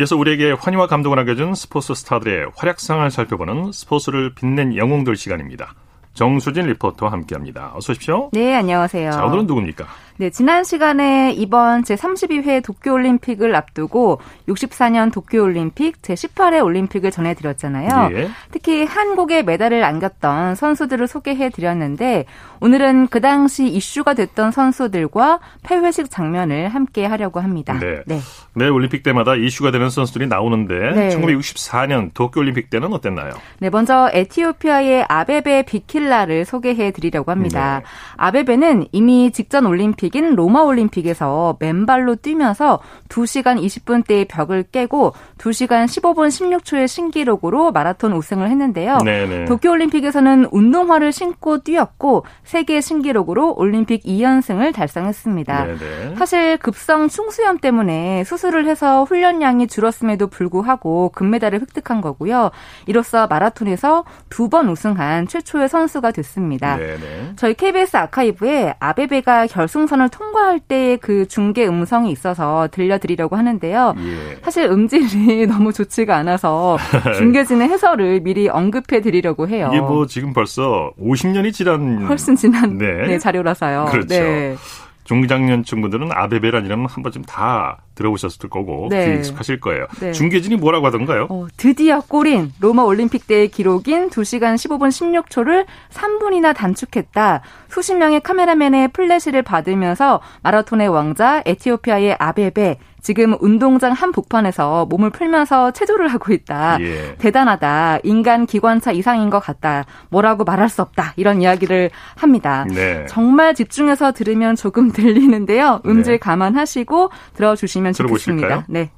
[0.00, 5.74] 이어서 우리에게 환희와 감동을 안겨준 스포츠 스타들의 활약상을 살펴보는 스포츠를 빛낸 영웅들 시간입니다.
[6.14, 7.72] 정수진 리포터와 함께합니다.
[7.74, 8.30] 어서 오십시오.
[8.32, 9.10] 네, 안녕하세요.
[9.10, 9.86] 자, 오늘은 누굽니까?
[10.18, 18.10] 네, 지난 시간에 이번 제32회 도쿄올림픽을 앞두고 64년 도쿄올림픽 제18회 올림픽을 전해드렸잖아요.
[18.14, 18.28] 예.
[18.50, 22.26] 특히 한국에 메달을 안겼던 선수들을 소개해드렸는데
[22.60, 27.78] 오늘은 그 당시 이슈가 됐던 선수들과 폐회식 장면을 함께 하려고 합니다.
[27.80, 28.02] 네.
[28.06, 28.20] 네.
[28.54, 31.08] 매 올림픽 때마다 이슈가 되는 선수들이 나오는데 네.
[31.16, 33.32] 1964년 도쿄올림픽 때는 어땠나요?
[33.58, 37.80] 네, 먼저 에티오피아의 아베베 비킬라를 소개해드리려고 합니다.
[37.80, 37.84] 네.
[38.18, 46.28] 아베베는 이미 직전 올림픽 올림픽인 로마 올림픽에서 맨발로 뛰면서 2시간 20분대의 벽을 깨고 2시간 15분
[46.28, 48.98] 16초의 신기록으로 마라톤 우승을 했는데요.
[48.98, 49.46] 네네.
[49.46, 55.64] 도쿄 올림픽에서는 운동화를 신고 뛰었고 세계 신기록으로 올림픽 2연승을 달성했습니다.
[55.66, 56.16] 네네.
[56.16, 62.50] 사실 급성 충수염 때문에 수술을 해서 훈련량이 줄었음에도 불구하고 금메달을 획득한 거고요.
[62.86, 66.76] 이로써 마라톤에서 두 번 우승한 최초의 선수가 됐습니다.
[66.76, 67.32] 네네.
[67.36, 73.94] 저희 KBS 아카이브에 아베베가 결승 선 예선을 통과할 때의 그 중계 음성이 있어서 들려드리려고 하는데요.
[73.98, 74.36] 예.
[74.42, 76.78] 사실 음질이 너무 좋지가 않아서
[77.18, 79.68] 중계진의 해설을 미리 언급해 드리려고 해요.
[79.72, 83.06] 이게 뭐 지금 벌써 50년이 지난 훨씬 지난 네.
[83.06, 83.86] 네, 자료라서요.
[83.90, 84.08] 그렇죠.
[84.08, 84.56] 네.
[85.04, 89.16] 중장년층 분들은 아베베란 이름 한 번쯤 다 들어보셨을 거고 네.
[89.16, 89.86] 익숙하실 거예요.
[90.00, 90.12] 네.
[90.12, 91.26] 중계진이 뭐라고 하던가요?
[91.30, 97.42] 어, 드디어 골인 로마 올림픽 때의 기록인 2시간 15분 16초를 3분이나 단축했다.
[97.68, 105.72] 수십 명의 카메라맨의 플래시를 받으면서 마라톤의 왕자 에티오피아의 아베베 지금 운동장 한 복판에서 몸을 풀면서
[105.72, 106.78] 체조를 하고 있다.
[106.80, 107.16] 예.
[107.16, 107.98] 대단하다.
[108.04, 109.84] 인간 기관차 이상인 것 같다.
[110.08, 111.12] 뭐라고 말할 수 없다.
[111.16, 112.64] 이런 이야기를 합니다.
[112.68, 113.04] 네.
[113.06, 115.82] 정말 집중해서 들으면 조금 들리는데요.
[115.84, 116.18] 음질 네.
[116.18, 118.66] 감안하시고 들어주시면 좋겠습니다.
[118.68, 118.84] 네.
[118.84, 118.92] 되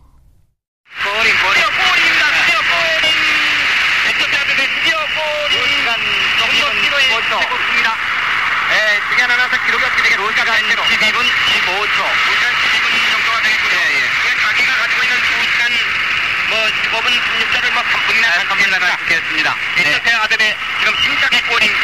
[19.35, 19.57] 었습니다.
[19.77, 21.75] 에티오피 아들의 지금 심장의 골인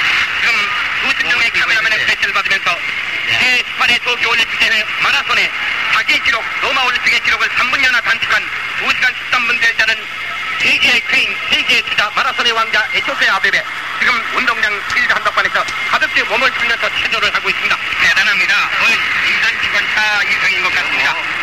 [0.40, 2.78] 지금 명의 카메라맨의 배치를 받으면서
[3.28, 5.50] 제 18회 도쿄 올림픽 대회 마라톤에
[5.92, 8.48] 자기 기록 로마 올림픽의 기록을 3분여나 단축한
[8.80, 9.94] 2시간 13분 대자는
[10.60, 13.64] 세계의 퀸, 세계의 주자 마라톤의 왕자 에티오피 아베베
[13.98, 17.76] 지금 운동장 필드 한복판에서 가볍게 몸을 풀면서 체조를 하고 있습니다.
[18.00, 18.70] 대단합니다.
[18.78, 21.39] 거의 인간기관차 이상인 것 같습니다.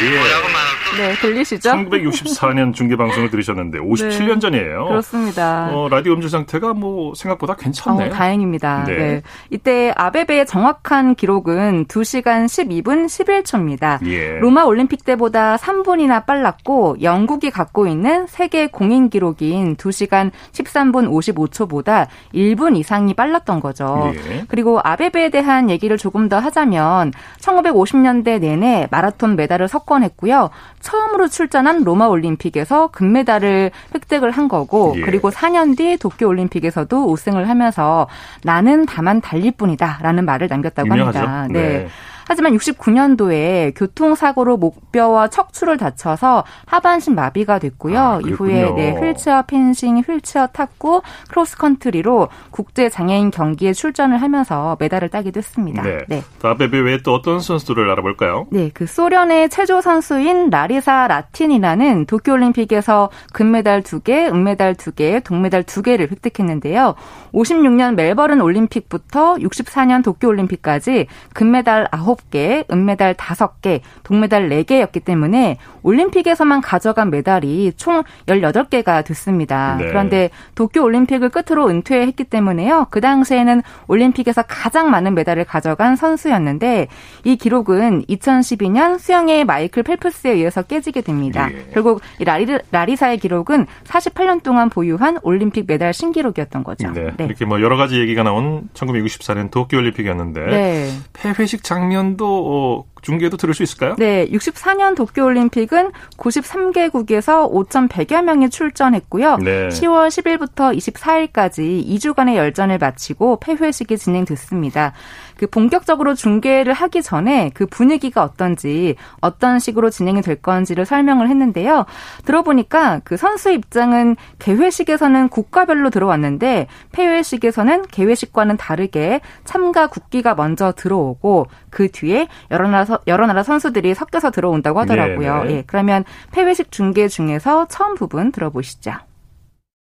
[0.00, 0.18] 네, 예.
[0.18, 1.70] 뭐라고 말할 수 네, 들리시죠?
[1.70, 4.86] 1964년 중계방송을 들으셨는데 57년 네, 전이에요.
[4.86, 5.68] 그렇습니다.
[5.72, 8.08] 어, 라디오 음질 상태가 뭐 생각보다 괜찮네요.
[8.08, 8.84] 어, 다행입니다.
[8.84, 8.96] 네.
[8.96, 9.22] 네.
[9.50, 14.06] 이때 아베베의 정확한 기록은 2시간 12분 11초입니다.
[14.06, 14.38] 예.
[14.38, 22.76] 로마 올림픽 때보다 3분이나 빨랐고 영국이 갖고 있는 세계 공인 기록인 2시간 13분 55초보다 1분
[22.76, 24.12] 이상이 빨랐던 거죠.
[24.14, 24.44] 예.
[24.48, 30.50] 그리고 아베베에 대한 얘기를 조금 더 하자면 1950년대 내내 마라톤 메달을 석권했고요.
[30.80, 35.00] 처음으로 출전한 로마 올림픽에서 금메달을 획득을 한 거고 예.
[35.00, 38.06] 그리고 4년 뒤 도쿄 올림픽에서도 우승을 하면서
[38.42, 41.18] 나는 다만 달릴 뿐이다라는 말을 남겼다고 유명하죠?
[41.18, 41.46] 합니다.
[41.50, 41.60] 네.
[41.60, 41.88] 네.
[42.28, 47.98] 하지만 69년도에 교통사고로 목뼈와 척추를 다쳐서 하반신 마비가 됐고요.
[47.98, 55.38] 아, 이후에 네, 휠체어 펜싱, 휠체어 탁구, 크로스컨트리로 국제 장애인 경기에 출전을 하면서 메달을 따기도
[55.38, 55.82] 했습니다.
[55.82, 55.98] 네.
[56.08, 56.22] 네.
[56.40, 58.46] 다베베 외에 또 어떤 선수들을 알아볼까요?
[58.50, 66.94] 네, 그 소련의 체조 선수인 라리사 라틴이라는 도쿄올림픽에서 금메달 2개, 은메달 2개, 동메달 2개를 획득했는데요.
[67.32, 77.10] 56년 멜버른 올림픽부터 64년 도쿄올림픽까지 금메달 9 9개, 은메달 5개, 동메달 4개였기 때문에 올림픽에서만 가져간
[77.10, 79.76] 메달이 총 18개가 됐습니다.
[79.78, 79.86] 네.
[79.86, 82.86] 그런데 도쿄 올림픽을 끝으로 은퇴했기 때문에요.
[82.90, 86.88] 그 당시에는 올림픽에서 가장 많은 메달을 가져간 선수였는데
[87.24, 91.48] 이 기록은 2012년 수영의 마이클 펠프스에 의해서 깨지게 됩니다.
[91.52, 91.66] 예.
[91.72, 96.90] 결국 라리, 라리사의 기록은 48년 동안 보유한 올림픽 메달 신기록이었던 거죠.
[96.92, 97.10] 네.
[97.16, 97.24] 네.
[97.24, 100.90] 이렇게 뭐 여러 가지 얘기가 나온 1964년 도쿄 올림픽이었는데 네.
[101.12, 103.96] 폐회식 장면 장면도 어, 중계도 들을 수 있을까요?
[103.98, 109.38] 네, 64년 도쿄올림픽은 93개국에서 5,100여 명이 출전했고요.
[109.38, 109.68] 네.
[109.68, 114.92] 10월 10일부터 24일까지 2주간의 열전을 마치고 폐회식이 진행됐습니다.
[115.38, 121.86] 그 본격적으로 중계를 하기 전에 그 분위기가 어떤지 어떤 식으로 진행이 될 건지를 설명을 했는데요.
[122.24, 131.90] 들어보니까 그 선수 입장은 개회식에서는 국가별로 들어왔는데 폐회식에서는 개회식과는 다르게 참가 국기가 먼저 들어오고 그
[131.90, 135.44] 뒤에 여러 나라 여러 나라 선수들이 섞여서 들어온다고 하더라고요.
[135.44, 135.56] 네, 네.
[135.56, 138.92] 예, 그러면 폐회식 중계 중에서 처음 부분 들어보시죠.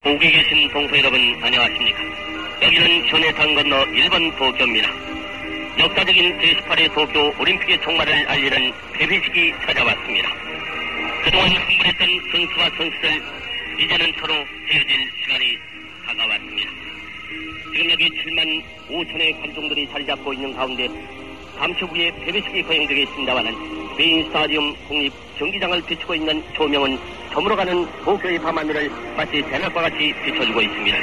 [0.03, 1.99] 보기 계신 동포 여러분 안녕하십니까?
[2.63, 5.12] 여기는 전해산 건너 일본 도쿄입니다.
[5.79, 10.29] 역사적인 제18회 도쿄 올림픽의 종말을 알리는 폐회식이 찾아왔습니다.
[11.25, 13.23] 그동안 흥분했던 선수와 선수들
[13.81, 15.59] 이제는 서로 헤어질 시간이
[16.07, 16.71] 다가왔습니다.
[17.73, 20.89] 지금 여기 7만 5천의 관중들이 자리 잡고 있는 가운데
[21.89, 26.99] 후에 폐회식이 거행되겠습니다만은 메인 스타디움 국립 경기장을 비추고 있는 조명은
[27.33, 30.99] 저물어가는 도쿄의 밤하늘을 마치 대낮과 같이 비춰주고 있습니다.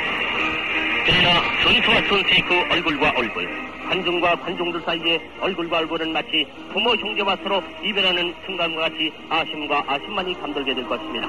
[1.06, 7.62] 그러나 선수와 선수의 그 얼굴과 얼굴, 관중과 관중들 사이에 얼굴과 얼굴은 마치 부모 형제와 서로
[7.84, 11.28] 이별하는 순간과 같이 아심과 아심만이 감돌게 될 것입니다.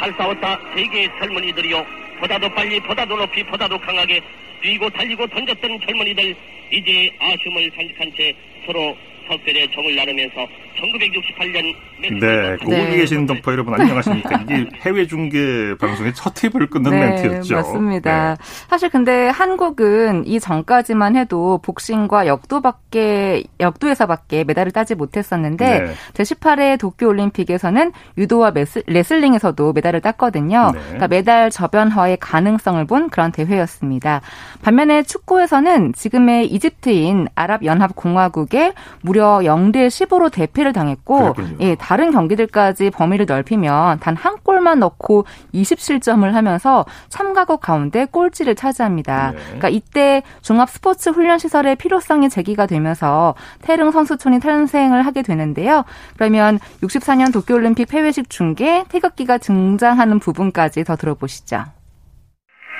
[0.00, 1.86] 잘 싸웠다 세계의 젊은이들이요
[2.18, 4.20] 보다도 빨리 보다도 높이 보다도 강하게
[4.62, 6.34] 뛰고 달리고 던졌던 젊은이들
[6.72, 8.34] 이제 아쉬움을 간직한 채
[8.66, 8.96] 서로
[9.28, 11.74] 석별의 정을 나누면서 1968년
[12.20, 12.96] 네, 고국에 네.
[12.96, 14.40] 계신 동포 여러분 안녕하십니까?
[14.42, 17.54] 이게 해외 중계 방송의 첫 팁을 끊는 네, 멘트였죠.
[17.54, 18.34] 맞습니다.
[18.34, 18.42] 네.
[18.68, 25.94] 사실 근데 한국은 이 전까지만 해도 복싱과 역도밖에 역도에서밖에 메달을 따지 못했었는데 네.
[26.14, 30.72] 제18회 도쿄 올림픽에서는 유도와 메스, 레슬링에서도 메달을 땄거든요.
[30.74, 30.80] 네.
[30.80, 34.22] 그러니까 메달 저변화의 가능성을 본 그런 대회였습니다.
[34.62, 44.00] 반면에 축구에서는 지금의 이집트인 아랍연합공화국의 무려 0대 15로 대패를 당했고 예, 다른 경기들까지 범위를 넓히면
[44.00, 49.32] 단 한 골만 넣고 20실점을 하면서 참가국 가운데 꼴찌를 차지합니다.
[49.32, 49.38] 네.
[49.44, 55.84] 그러니까 이때 종합 스포츠 훈련 시설의 필요성이 제기가 되면서 태릉 선수촌이 탄생을 하게 되는데요.
[56.16, 61.64] 그러면 64년 도쿄 올림픽 폐회식 중계 태극기가 등장하는 부분까지 더 들어보시죠.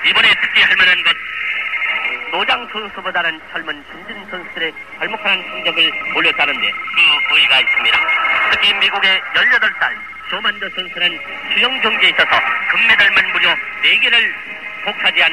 [0.09, 1.02] 이번에 특히 할 만한 것
[2.33, 7.99] 노장 선수보다는 젊은 신진 선수들의 발목하는 성적을 올렸다는데 그 의의가 있습니다.
[8.49, 9.95] 특히 미국의 18살
[10.31, 11.19] 조만더 선수는
[11.53, 12.29] 수영 경기에 있어서
[12.71, 14.33] 금메달만 무려 4개를
[14.83, 15.31] 복하지한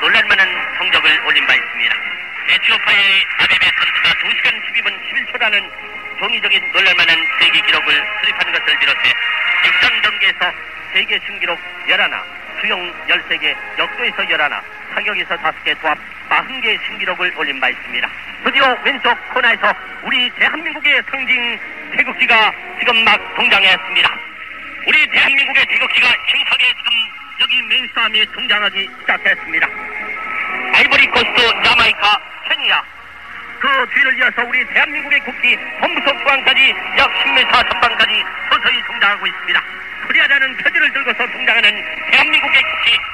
[0.00, 1.96] 놀랄만한 성적을 올린 바 있습니다.
[2.48, 9.12] 에티오파의 아베베 선수가 2시간 12분 11초라는 종이적인 놀랄만한 세계 기록을 수립한 것을 비롯해
[9.64, 10.52] 육상 경기에서
[10.92, 12.10] 세계 신기록 11,
[12.62, 14.38] 수영 13개, 역도에서 11,
[14.94, 15.98] 사격에서 5개 도합
[16.30, 18.08] 40개 신기록을 올린 바 있습니다.
[18.44, 21.58] 드디어 왼쪽 코너에서 우리 대한민국의 상징
[21.96, 24.18] 태극기가 지금 막 등장했습니다.
[24.86, 26.92] 우리 대한민국의 태극기가 심하게 지금
[27.40, 29.68] 여기 맨싸움에 등장하기 시작했습니다.
[30.74, 32.82] 아이보리 코스트, 자마이카, 케니아,
[33.58, 39.81] 그 뒤를 이어서 우리 대한민국의 국기 본부석 중앙까지 약 10m 전방까지 서서히 성장하고 있습니다.
[40.08, 41.70] 프리하자는 표지를 들고서 등장하는
[42.10, 43.12] 대한민국의 국기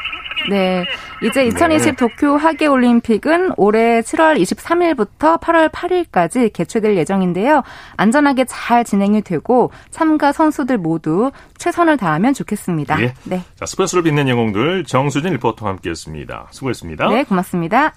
[0.51, 0.85] 네.
[1.23, 7.63] 이제 2020 도쿄 하계 올림픽은 올해 7월 23일부터 8월 8일까지 개최될 예정인데요.
[7.97, 13.01] 안전하게 잘 진행이 되고 참가 선수들 모두 최선을 다하면 좋겠습니다.
[13.03, 13.15] 예.
[13.25, 13.43] 네.
[13.57, 16.49] 자, 스포츠를 빛낸 영웅들 정수진 리포터와 함께했습니다.
[16.51, 17.09] 수고했습니다.
[17.09, 17.95] 네, 고맙습니다.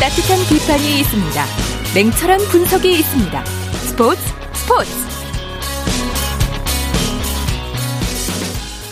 [0.00, 1.44] 따뜻한 비판이 있습니다.
[1.94, 3.44] 냉철한 분석이 있습니다.
[3.44, 4.18] 스포츠
[4.56, 4.90] 스포츠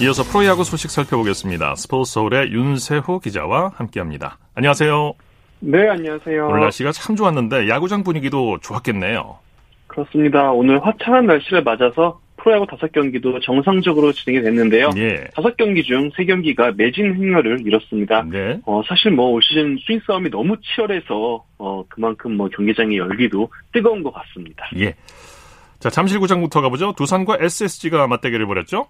[0.04, 1.76] 이어서 프로야구 소식 살펴보겠습니다.
[1.76, 4.36] 스포츠 서울의 윤세호 기자와 함께합니다.
[4.54, 5.14] 안녕하세요.
[5.60, 6.46] 네, 안녕하세요.
[6.46, 9.38] 오늘 날씨가 참 좋았는데 야구장 분위기도 좋았겠네요.
[9.86, 10.52] 그렇습니다.
[10.52, 14.90] 오늘 화창한 날씨를 맞아서 프로야구 다섯 경기도 정상적으로 진행이 됐는데요.
[14.96, 15.24] 예.
[15.34, 18.24] 다섯 경기 중 세 경기가 매진 행렬을 이뤘습니다.
[18.30, 18.58] 네.
[18.64, 24.02] 어, 사실 뭐 올 시즌 스윙 싸움이 너무 치열해서 어, 그만큼 뭐 경기장의 열기도 뜨거운
[24.02, 24.64] 것 같습니다.
[24.78, 24.94] 예.
[25.78, 26.92] 자 잠실구장부터 가보죠.
[26.96, 28.86] 두산과 SSG가 맞대결을 벌였죠.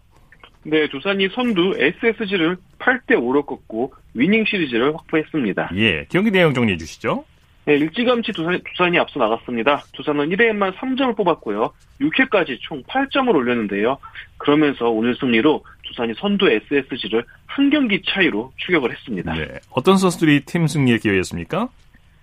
[0.64, 5.70] 네, 두산이 선두 SSG를 8대 5로 꺾고 위닝 시리즈를 확보했습니다.
[5.76, 7.24] 예, 경기 내용 정리해 주시죠.
[7.68, 9.82] 네, 일찌감치 두산, 두산이 앞서 나갔습니다.
[9.92, 11.70] 두산은 1회에만 3점을 뽑았고요.
[12.00, 13.98] 6회까지 총 8점을 올렸는데요.
[14.38, 19.34] 그러면서 오늘 승리로 두산이 선두 SSG를 한 경기 차이로 추격을 했습니다.
[19.34, 21.68] 네, 어떤 선수들이 팀 승리에 기여했습니까?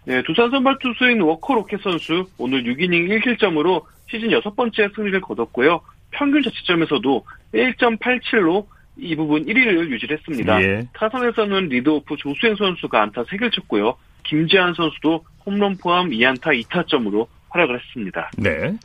[0.05, 5.79] 네, 두산 선발 투수인 워커 로켓 선수 오늘 6이닝 1실점으로 시즌 여섯 번째 승리를 거뒀고요.
[6.09, 8.65] 평균 자책점에서도 1.87로
[8.97, 10.63] 이 부분 1위를 유지했습니다.
[10.63, 10.87] 예.
[10.93, 13.95] 타선에서는 리드오프 조수행 선수가 안타 3개를 쳤고요.
[14.23, 18.31] 김재환 선수도 홈런 포함 2안타 2타점으로 활약을 했습니다.
[18.37, 18.77] 네.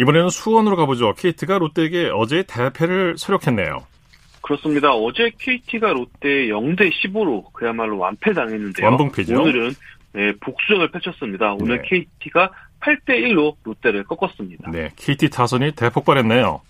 [0.00, 1.14] 이번에는 수원으로 가보죠.
[1.14, 3.86] KT가 롯데에게 어제 대패를 설욕했네요.
[4.40, 4.92] 그렇습니다.
[4.92, 8.86] 어제 KT가 롯데 0대 15로 그야말로 완패당했는데요.
[8.86, 9.40] 완봉패죠.
[9.40, 9.72] 오늘은
[10.12, 11.54] 네, 복수전을 펼쳤습니다.
[11.54, 12.04] 오늘 네.
[12.20, 12.50] KT가
[12.80, 14.70] 8대 1로 롯데를 꺾었습니다.
[14.70, 16.60] 네, KT 타선이 대폭발했네요.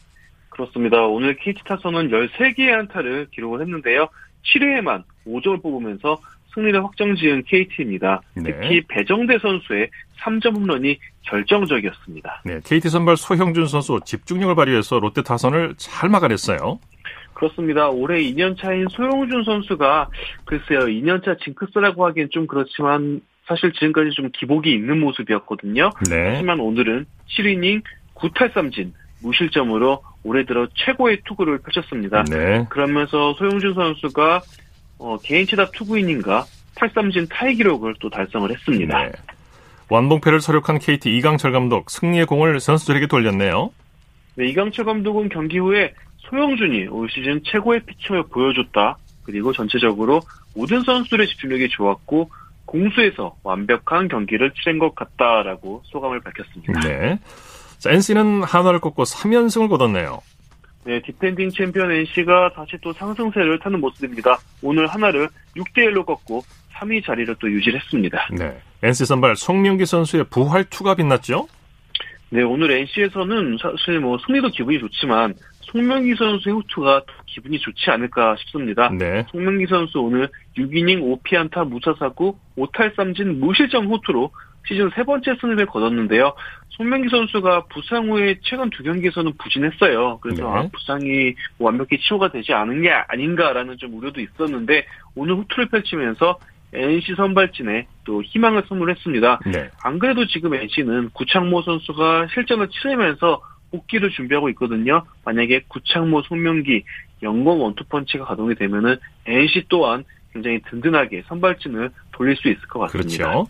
[0.51, 1.03] 그렇습니다.
[1.03, 4.09] 오늘 KT 타선은 13개의 안타를 기록을 했는데요.
[4.45, 6.21] 7회에만 5점을 뽑으면서
[6.55, 8.23] 승리를 확정지은 KT입니다.
[8.37, 8.53] 네.
[8.53, 9.91] 특히 배정대 선수의
[10.21, 12.43] 3점 홈런이 결정적이었습니다.
[12.45, 16.79] 네, KT 선발 소형준 선수 집중력을 발휘해서 롯데 타선을 잘 막아냈어요.
[17.35, 17.89] 그렇습니다.
[17.89, 20.09] 올해 2년 차인 소형준 선수가
[20.45, 25.91] 글쎄요, 2년 차 징크스라고 하기엔 좀 그렇지만 사실 지금까지 좀 기복이 있는 모습이었거든요.
[26.09, 26.31] 네.
[26.35, 27.83] 하지만 오늘은 7이닝
[28.15, 32.25] 9탈삼진 무실점으로 올해 들어 최고의 투구를 펼쳤습니다.
[32.25, 32.67] 네.
[32.71, 34.41] 그러면서 소용준 선수가
[34.99, 39.05] 어, 개인 최다 투구인인가 8삼진 타이 기록을 또 달성을 했습니다.
[39.05, 39.13] 네.
[39.91, 43.71] 완봉패를 서력한 KT 이강철 감독 승리의 공을 선수들에게 돌렸네요.
[44.37, 48.97] 네, 이강철 감독은 경기 후에 소형준이 올 시즌 최고의 피칭을 보여줬다.
[49.25, 50.21] 그리고 전체적으로
[50.55, 52.31] 모든 선수들의 집중력이 좋았고
[52.67, 56.81] 공수에서 완벽한 경기를 치른 것 같다라고 소감을 밝혔습니다.
[56.81, 57.19] 네.
[57.79, 60.21] 자, NC는 한화를 꺾고 3연승을 거뒀네요.
[60.85, 64.39] 네, 디펜딩 챔피언 NC가 다시 또 상승세를 타는 모습입니다.
[64.63, 66.43] 오늘 한화를 6대1로 꺾고
[66.75, 68.29] 3위 자리를 또 유지했습니다.
[68.39, 68.61] 네.
[68.83, 71.49] NC 선발 송명기 선수의 부활 투가 빛났죠?
[72.31, 78.37] 네, 오늘 NC에서는 사실 뭐 승리도 기분이 좋지만 송명기 선수의 후투가 더 기분이 좋지 않을까
[78.41, 78.91] 싶습니다.
[78.91, 79.25] 네.
[79.31, 84.31] 송명기 선수 오늘 6이닝 5피안타 무사사구 5탈삼진 무실점 후투로
[84.67, 86.35] 시즌 세 번째 승리를 거뒀는데요.
[86.71, 90.19] 손명기 선수가 부상 후에 최근 두 경기에서는 부진했어요.
[90.21, 90.49] 그래서 네.
[90.49, 96.39] 아, 부상이 완벽히 치료가 되지 않은 게 아닌가라는 좀 우려도 있었는데 오늘 후투를 펼치면서
[96.73, 99.41] NC 선발진에 또 희망을 선물했습니다.
[99.53, 99.71] 네.
[99.85, 105.05] 안 그래도 지금 NC는 구창모 선수가 실전을 치르면서 복귀를 준비하고 있거든요.
[105.25, 106.85] 만약에 구창모, 손명기,
[107.23, 108.97] 영공 원투펀치가 가동이 되면은
[109.27, 113.31] NC 또한 굉장히 든든하게 선발진을 돌릴 수 있을 것 같습니다.
[113.31, 113.47] 그렇죠.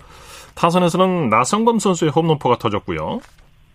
[0.54, 3.20] 타선에서는 나성범 선수의 홈런포가 터졌고요.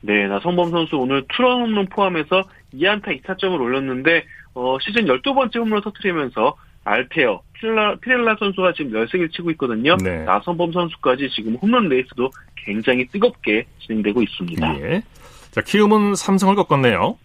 [0.02, 6.56] 네, 나성범 선수 오늘 투런 홈런 포함해서 2안타 2타점을 올렸는데 어, 시즌 12번째 홈런을 터트리면서
[6.86, 9.98] 알테어, 피렐라, 피렐라 선수가 지금 열세개를 치고 있거든요.
[9.98, 10.24] 네.
[10.24, 14.80] 나성범 선수까지 지금 홈런 레이스도 굉장히 뜨겁게 진행되고 있습니다.
[14.80, 15.04] 예.
[15.52, 17.18] 자, 키움은 삼성을 꺾었네요.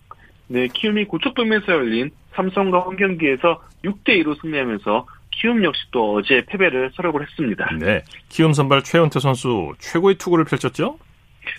[0.48, 5.06] 네, 키움이 고척돔에서 열린 삼성과 홈 경기에서 6대 2로 승리하면서
[5.40, 7.70] 키움 역시 또 어제 패배를 설욕을 했습니다.
[7.78, 8.02] 네.
[8.28, 10.98] 키움 선발 최원태 선수 최고의 투구를 펼쳤죠?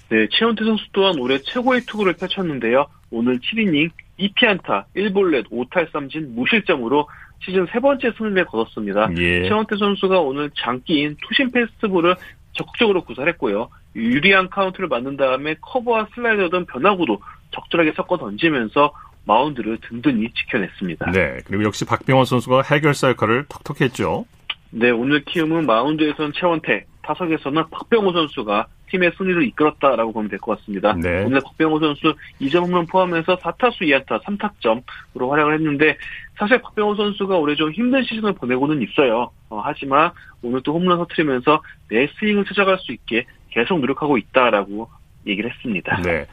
[0.09, 2.87] 네, 최원태 선수 또한 올해 최고의 투구를 펼쳤는데요.
[3.11, 7.07] 오늘 7이닝 2피안타, 1볼넷, 5탈삼진, 무실점으로
[7.43, 9.09] 시즌 세 번째 승리를 거뒀습니다.
[9.17, 9.47] 예.
[9.47, 12.15] 최원태 선수가 오늘 장기인 투심 패스트볼을
[12.53, 13.69] 적극적으로 구사했고요.
[13.95, 17.21] 유리한 카운트를 만든 다음에 커브와 슬라이더 등 변화구도
[17.51, 18.93] 적절하게 섞어 던지면서
[19.25, 21.11] 마운드를 든든히 지켜냈습니다.
[21.11, 24.25] 네, 그리고 역시 박병호 선수가 해결사 역할을 톡톡 했죠.
[24.71, 30.93] 네, 오늘 키움은 마운드에서는 최원태, 타석에서는 박병호 선수가 팀의 승리를 이끌었다라고 보면 될 것 같습니다.
[30.93, 31.23] 네.
[31.23, 35.97] 오늘 박병호 선수 2점 홈런 포함해서 4타수 2안타 3타점으로 활약을 했는데
[36.37, 39.31] 사실 박병호 선수가 올해 좀 힘든 시즌을 보내고는 있어요.
[39.49, 40.11] 어, 하지만
[40.43, 44.89] 오늘 또 홈런 터트리면서 내 스윙을 찾아갈 수 있게 계속 노력하고 있다라고
[45.25, 46.01] 얘기를 했습니다.
[46.01, 46.25] 네.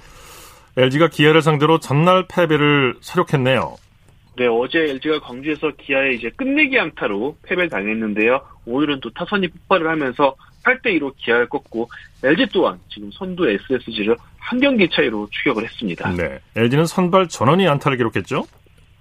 [0.76, 3.76] LG가 기아를 상대로 전날 패배를 설욕했네요.
[4.38, 8.40] 네, 어제 LG가 광주에서 기아에 이제 끝내기 안타로 패배를 당했는데요.
[8.64, 11.90] 오늘은 또 타선이 폭발을 하면서 8대2로 기아를 꺾고
[12.24, 16.10] LG 또한 지금 선두 SSG를 한 경기 차이로 추격을 했습니다.
[16.12, 16.38] 네.
[16.56, 18.44] LG는 선발 전원이 안타를 기록했죠?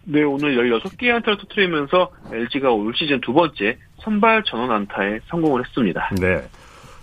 [0.03, 6.09] 네, 오늘 16개의 안타를 터뜨리면서 LG가 올 시즌 두 번째 선발 전원 안타에 성공을 했습니다.
[6.19, 6.41] 네.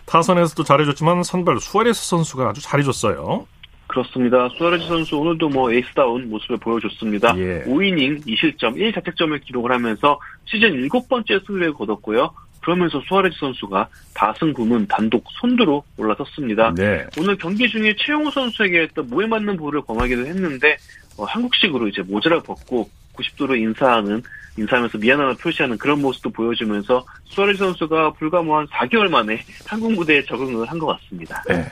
[0.04, 3.46] 타선에서도 잘해줬지만 선발 수아레스 선수가 아주 잘해줬어요.
[3.88, 4.48] 그렇습니다.
[4.50, 7.34] 수아레즈 선수 오늘도 뭐 에이스다운 모습을 보여줬습니다.
[7.38, 7.64] 예.
[7.64, 12.30] 5이닝 2실점 1자책점을 기록을 하면서 시즌 7번째 승리를 거뒀고요.
[12.60, 16.74] 그러면서 수아레즈 선수가 다승 부문 단독 선두로 올라섰습니다.
[16.76, 17.06] 네.
[17.18, 20.76] 오늘 경기 중에 최용우 선수에게 또 무에 맞는 볼을 범하기도 했는데
[21.16, 24.22] 어, 한국식으로 이제 모자를 벗고 90도로 인사하는
[24.58, 30.22] 인사하면서 미안함을 표시하는 그런 모습도 보여주면서 수아레즈 선수가 불과 뭐 한 4개월 만에 한국 무대에
[30.24, 31.42] 적응을 한 것 같습니다.
[31.48, 31.64] 네.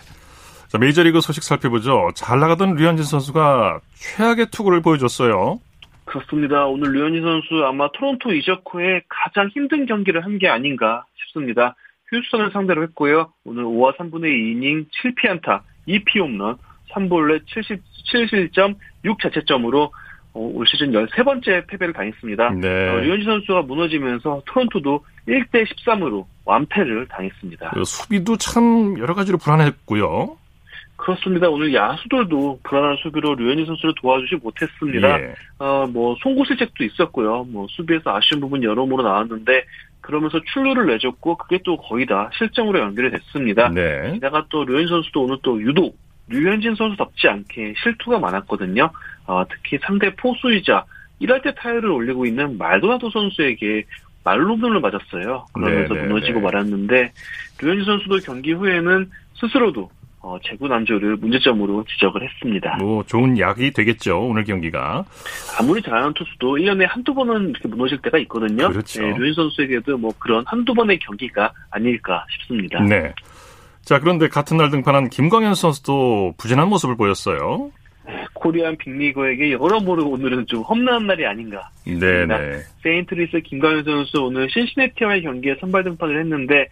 [0.76, 2.10] 자, 메이저리그 소식 살펴보죠.
[2.14, 5.58] 잘 나가던 류현진 선수가 최악의 투구를 보여줬어요.
[6.04, 6.66] 그렇습니다.
[6.66, 11.74] 오늘 류현진 선수 아마 토론토 이적 후에 가장 힘든 경기를 한 게 아닌가 싶습니다.
[12.12, 13.32] 휴스턴을 상대로 했고요.
[13.44, 16.56] 오늘 5와 3분의 2이닝 7피안타, 2피 홈런,
[16.92, 19.90] 3볼넷 77실점 6자체점으로
[20.34, 22.50] 어, 올 시즌 13번째 패배를 당했습니다.
[22.50, 22.68] 네.
[22.90, 27.70] 어, 류현진 선수가 무너지면서 토론토도 1대 13으로 완패를 당했습니다.
[27.70, 30.36] 그 수비도 참 여러 가지로 불안했고요.
[30.96, 31.48] 그렇습니다.
[31.48, 35.20] 오늘 야수들도 불안한 수비로 류현희 선수를 도와주지 못했습니다.
[35.20, 35.34] 예.
[35.58, 37.44] 어, 뭐 송구 실책도 있었고요.
[37.44, 39.64] 뭐 수비에서 아쉬운 부분 여러모로 나왔는데
[40.00, 43.68] 그러면서 출루를 내줬고 그게 또 거의 다 실점으로 연결이 됐습니다.
[43.68, 44.12] 네.
[44.14, 45.96] 게다가 또 류현진 선수도 오늘 또 유독
[46.28, 48.90] 류현진 선수답지 않게 실투가 많았거든요.
[49.26, 50.84] 어, 특히 상대 포수이자
[51.20, 53.84] 1할 때 타율을 올리고 있는 말도나도 선수에게
[54.24, 55.46] 말로문을 맞았어요.
[55.52, 56.44] 그러면서 네네, 네, 무너지고 네.
[56.44, 57.12] 말았는데
[57.62, 59.90] 류현진 선수도 경기 후에는 스스로도
[60.26, 62.78] 어, 재구 난조를 문제점으로 지적을 했습니다.
[62.80, 65.04] 뭐 좋은 약이 되겠죠 오늘 경기가.
[65.56, 68.68] 아무리 잘하는 투수도 1년에 한두 번은 이렇게 무너질 때가 있거든요.
[68.68, 69.02] 그렇죠.
[69.02, 72.80] 네, 류인 선수에게도 뭐 그런 한두 번의 경기가 아닐까 싶습니다.
[72.80, 73.14] 네.
[73.82, 77.70] 자 그런데 같은 날 등판한 김광현 선수도 부진한 모습을 보였어요.
[78.34, 81.70] 코리안 빅리거에게 여러모로 오늘은 좀 험난한 날이 아닌가.
[81.84, 82.58] 네네.
[82.82, 86.66] 세인트루이스 김광현 선수 오늘 신시내티와의 경기에 선발 등판을 했는데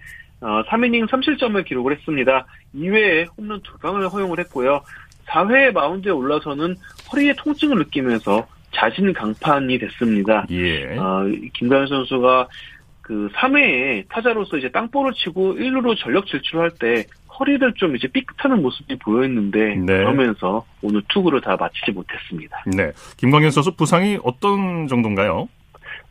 [0.44, 2.46] 어, 3이닝 3실점을 기록을 했습니다.
[2.74, 4.82] 2회에 홈런 2방을 허용을 했고요.
[5.26, 6.76] 4회 마운드에 올라서는
[7.10, 10.44] 허리에 통증을 느끼면서 자진 강판이 됐습니다.
[10.50, 10.96] 예.
[10.98, 11.24] 어,
[11.54, 12.48] 김광현 선수가
[13.00, 17.06] 그 3회에 타자로서 이제 땅볼을 치고 1루로 전력 질출할 때
[17.38, 19.84] 허리를 좀 이제 삐끗하는 모습이 보였는데 네.
[19.84, 22.64] 그러면서 오늘 투구를 다 마치지 못했습니다.
[22.76, 22.92] 네.
[23.16, 25.48] 김광현 선수 부상이 어떤 정도인가요?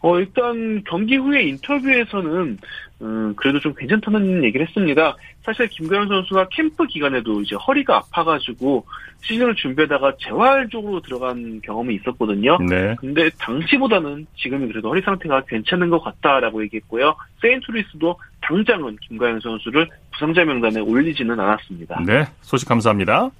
[0.03, 2.57] 어, 일단 경기 후에 인터뷰에서는
[3.01, 5.15] 음, 그래도 좀 괜찮다는 얘기를 했습니다.
[5.43, 8.85] 사실 김가현 선수가 캠프 기간에도 이제 허리가 아파가지고
[9.21, 12.57] 시즌을 준비하다가 재활 쪽으로 들어간 경험이 있었거든요.
[12.69, 12.95] 네.
[12.99, 17.15] 근데 당시보다는 지금이 그래도 허리 상태가 괜찮은 것 같다라고 얘기했고요.
[17.41, 22.01] 세인트루이스도 당장은 김광현 선수를 부상자 명단에 올리지는 않았습니다.
[22.05, 23.31] 네, 소식 감사합니다.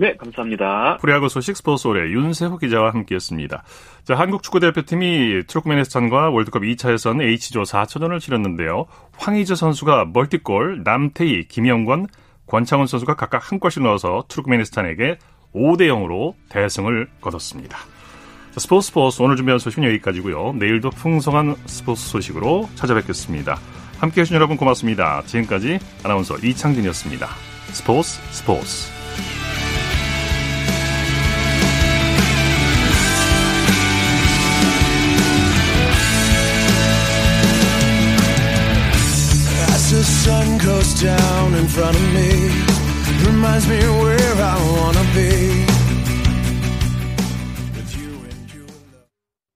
[0.00, 0.98] 네, 감사합니다.
[1.00, 3.64] 프로야구 소식 스포츠올의 윤세호 기자와 함께했습니다.
[4.04, 8.86] 자, 한국 축구 대표팀이 투르크메니스탄과 월드컵 2차 예선 H조 4차전을 치렀는데요.
[9.16, 12.06] 황의조 선수가 멀티골, 남태희, 김영권,
[12.46, 15.18] 권창훈 선수가 각각 한 골씩 넣어서 투르크메니스탄에게
[15.52, 17.78] 5대 0으로 대승을 거뒀습니다.
[17.78, 20.52] 자, 스포츠 스포츠 오늘 준비한 소식은 여기까지고요.
[20.52, 23.58] 내일도 풍성한 스포츠 소식으로 찾아뵙겠습니다.
[23.98, 25.22] 함께해 주신 여러분 고맙습니다.
[25.26, 27.26] 지금까지 아나운서 이창진이었습니다.
[27.72, 28.97] 스포츠 스포츠
[41.02, 42.50] down in front of me.
[43.24, 44.97] Reminds me where I wanna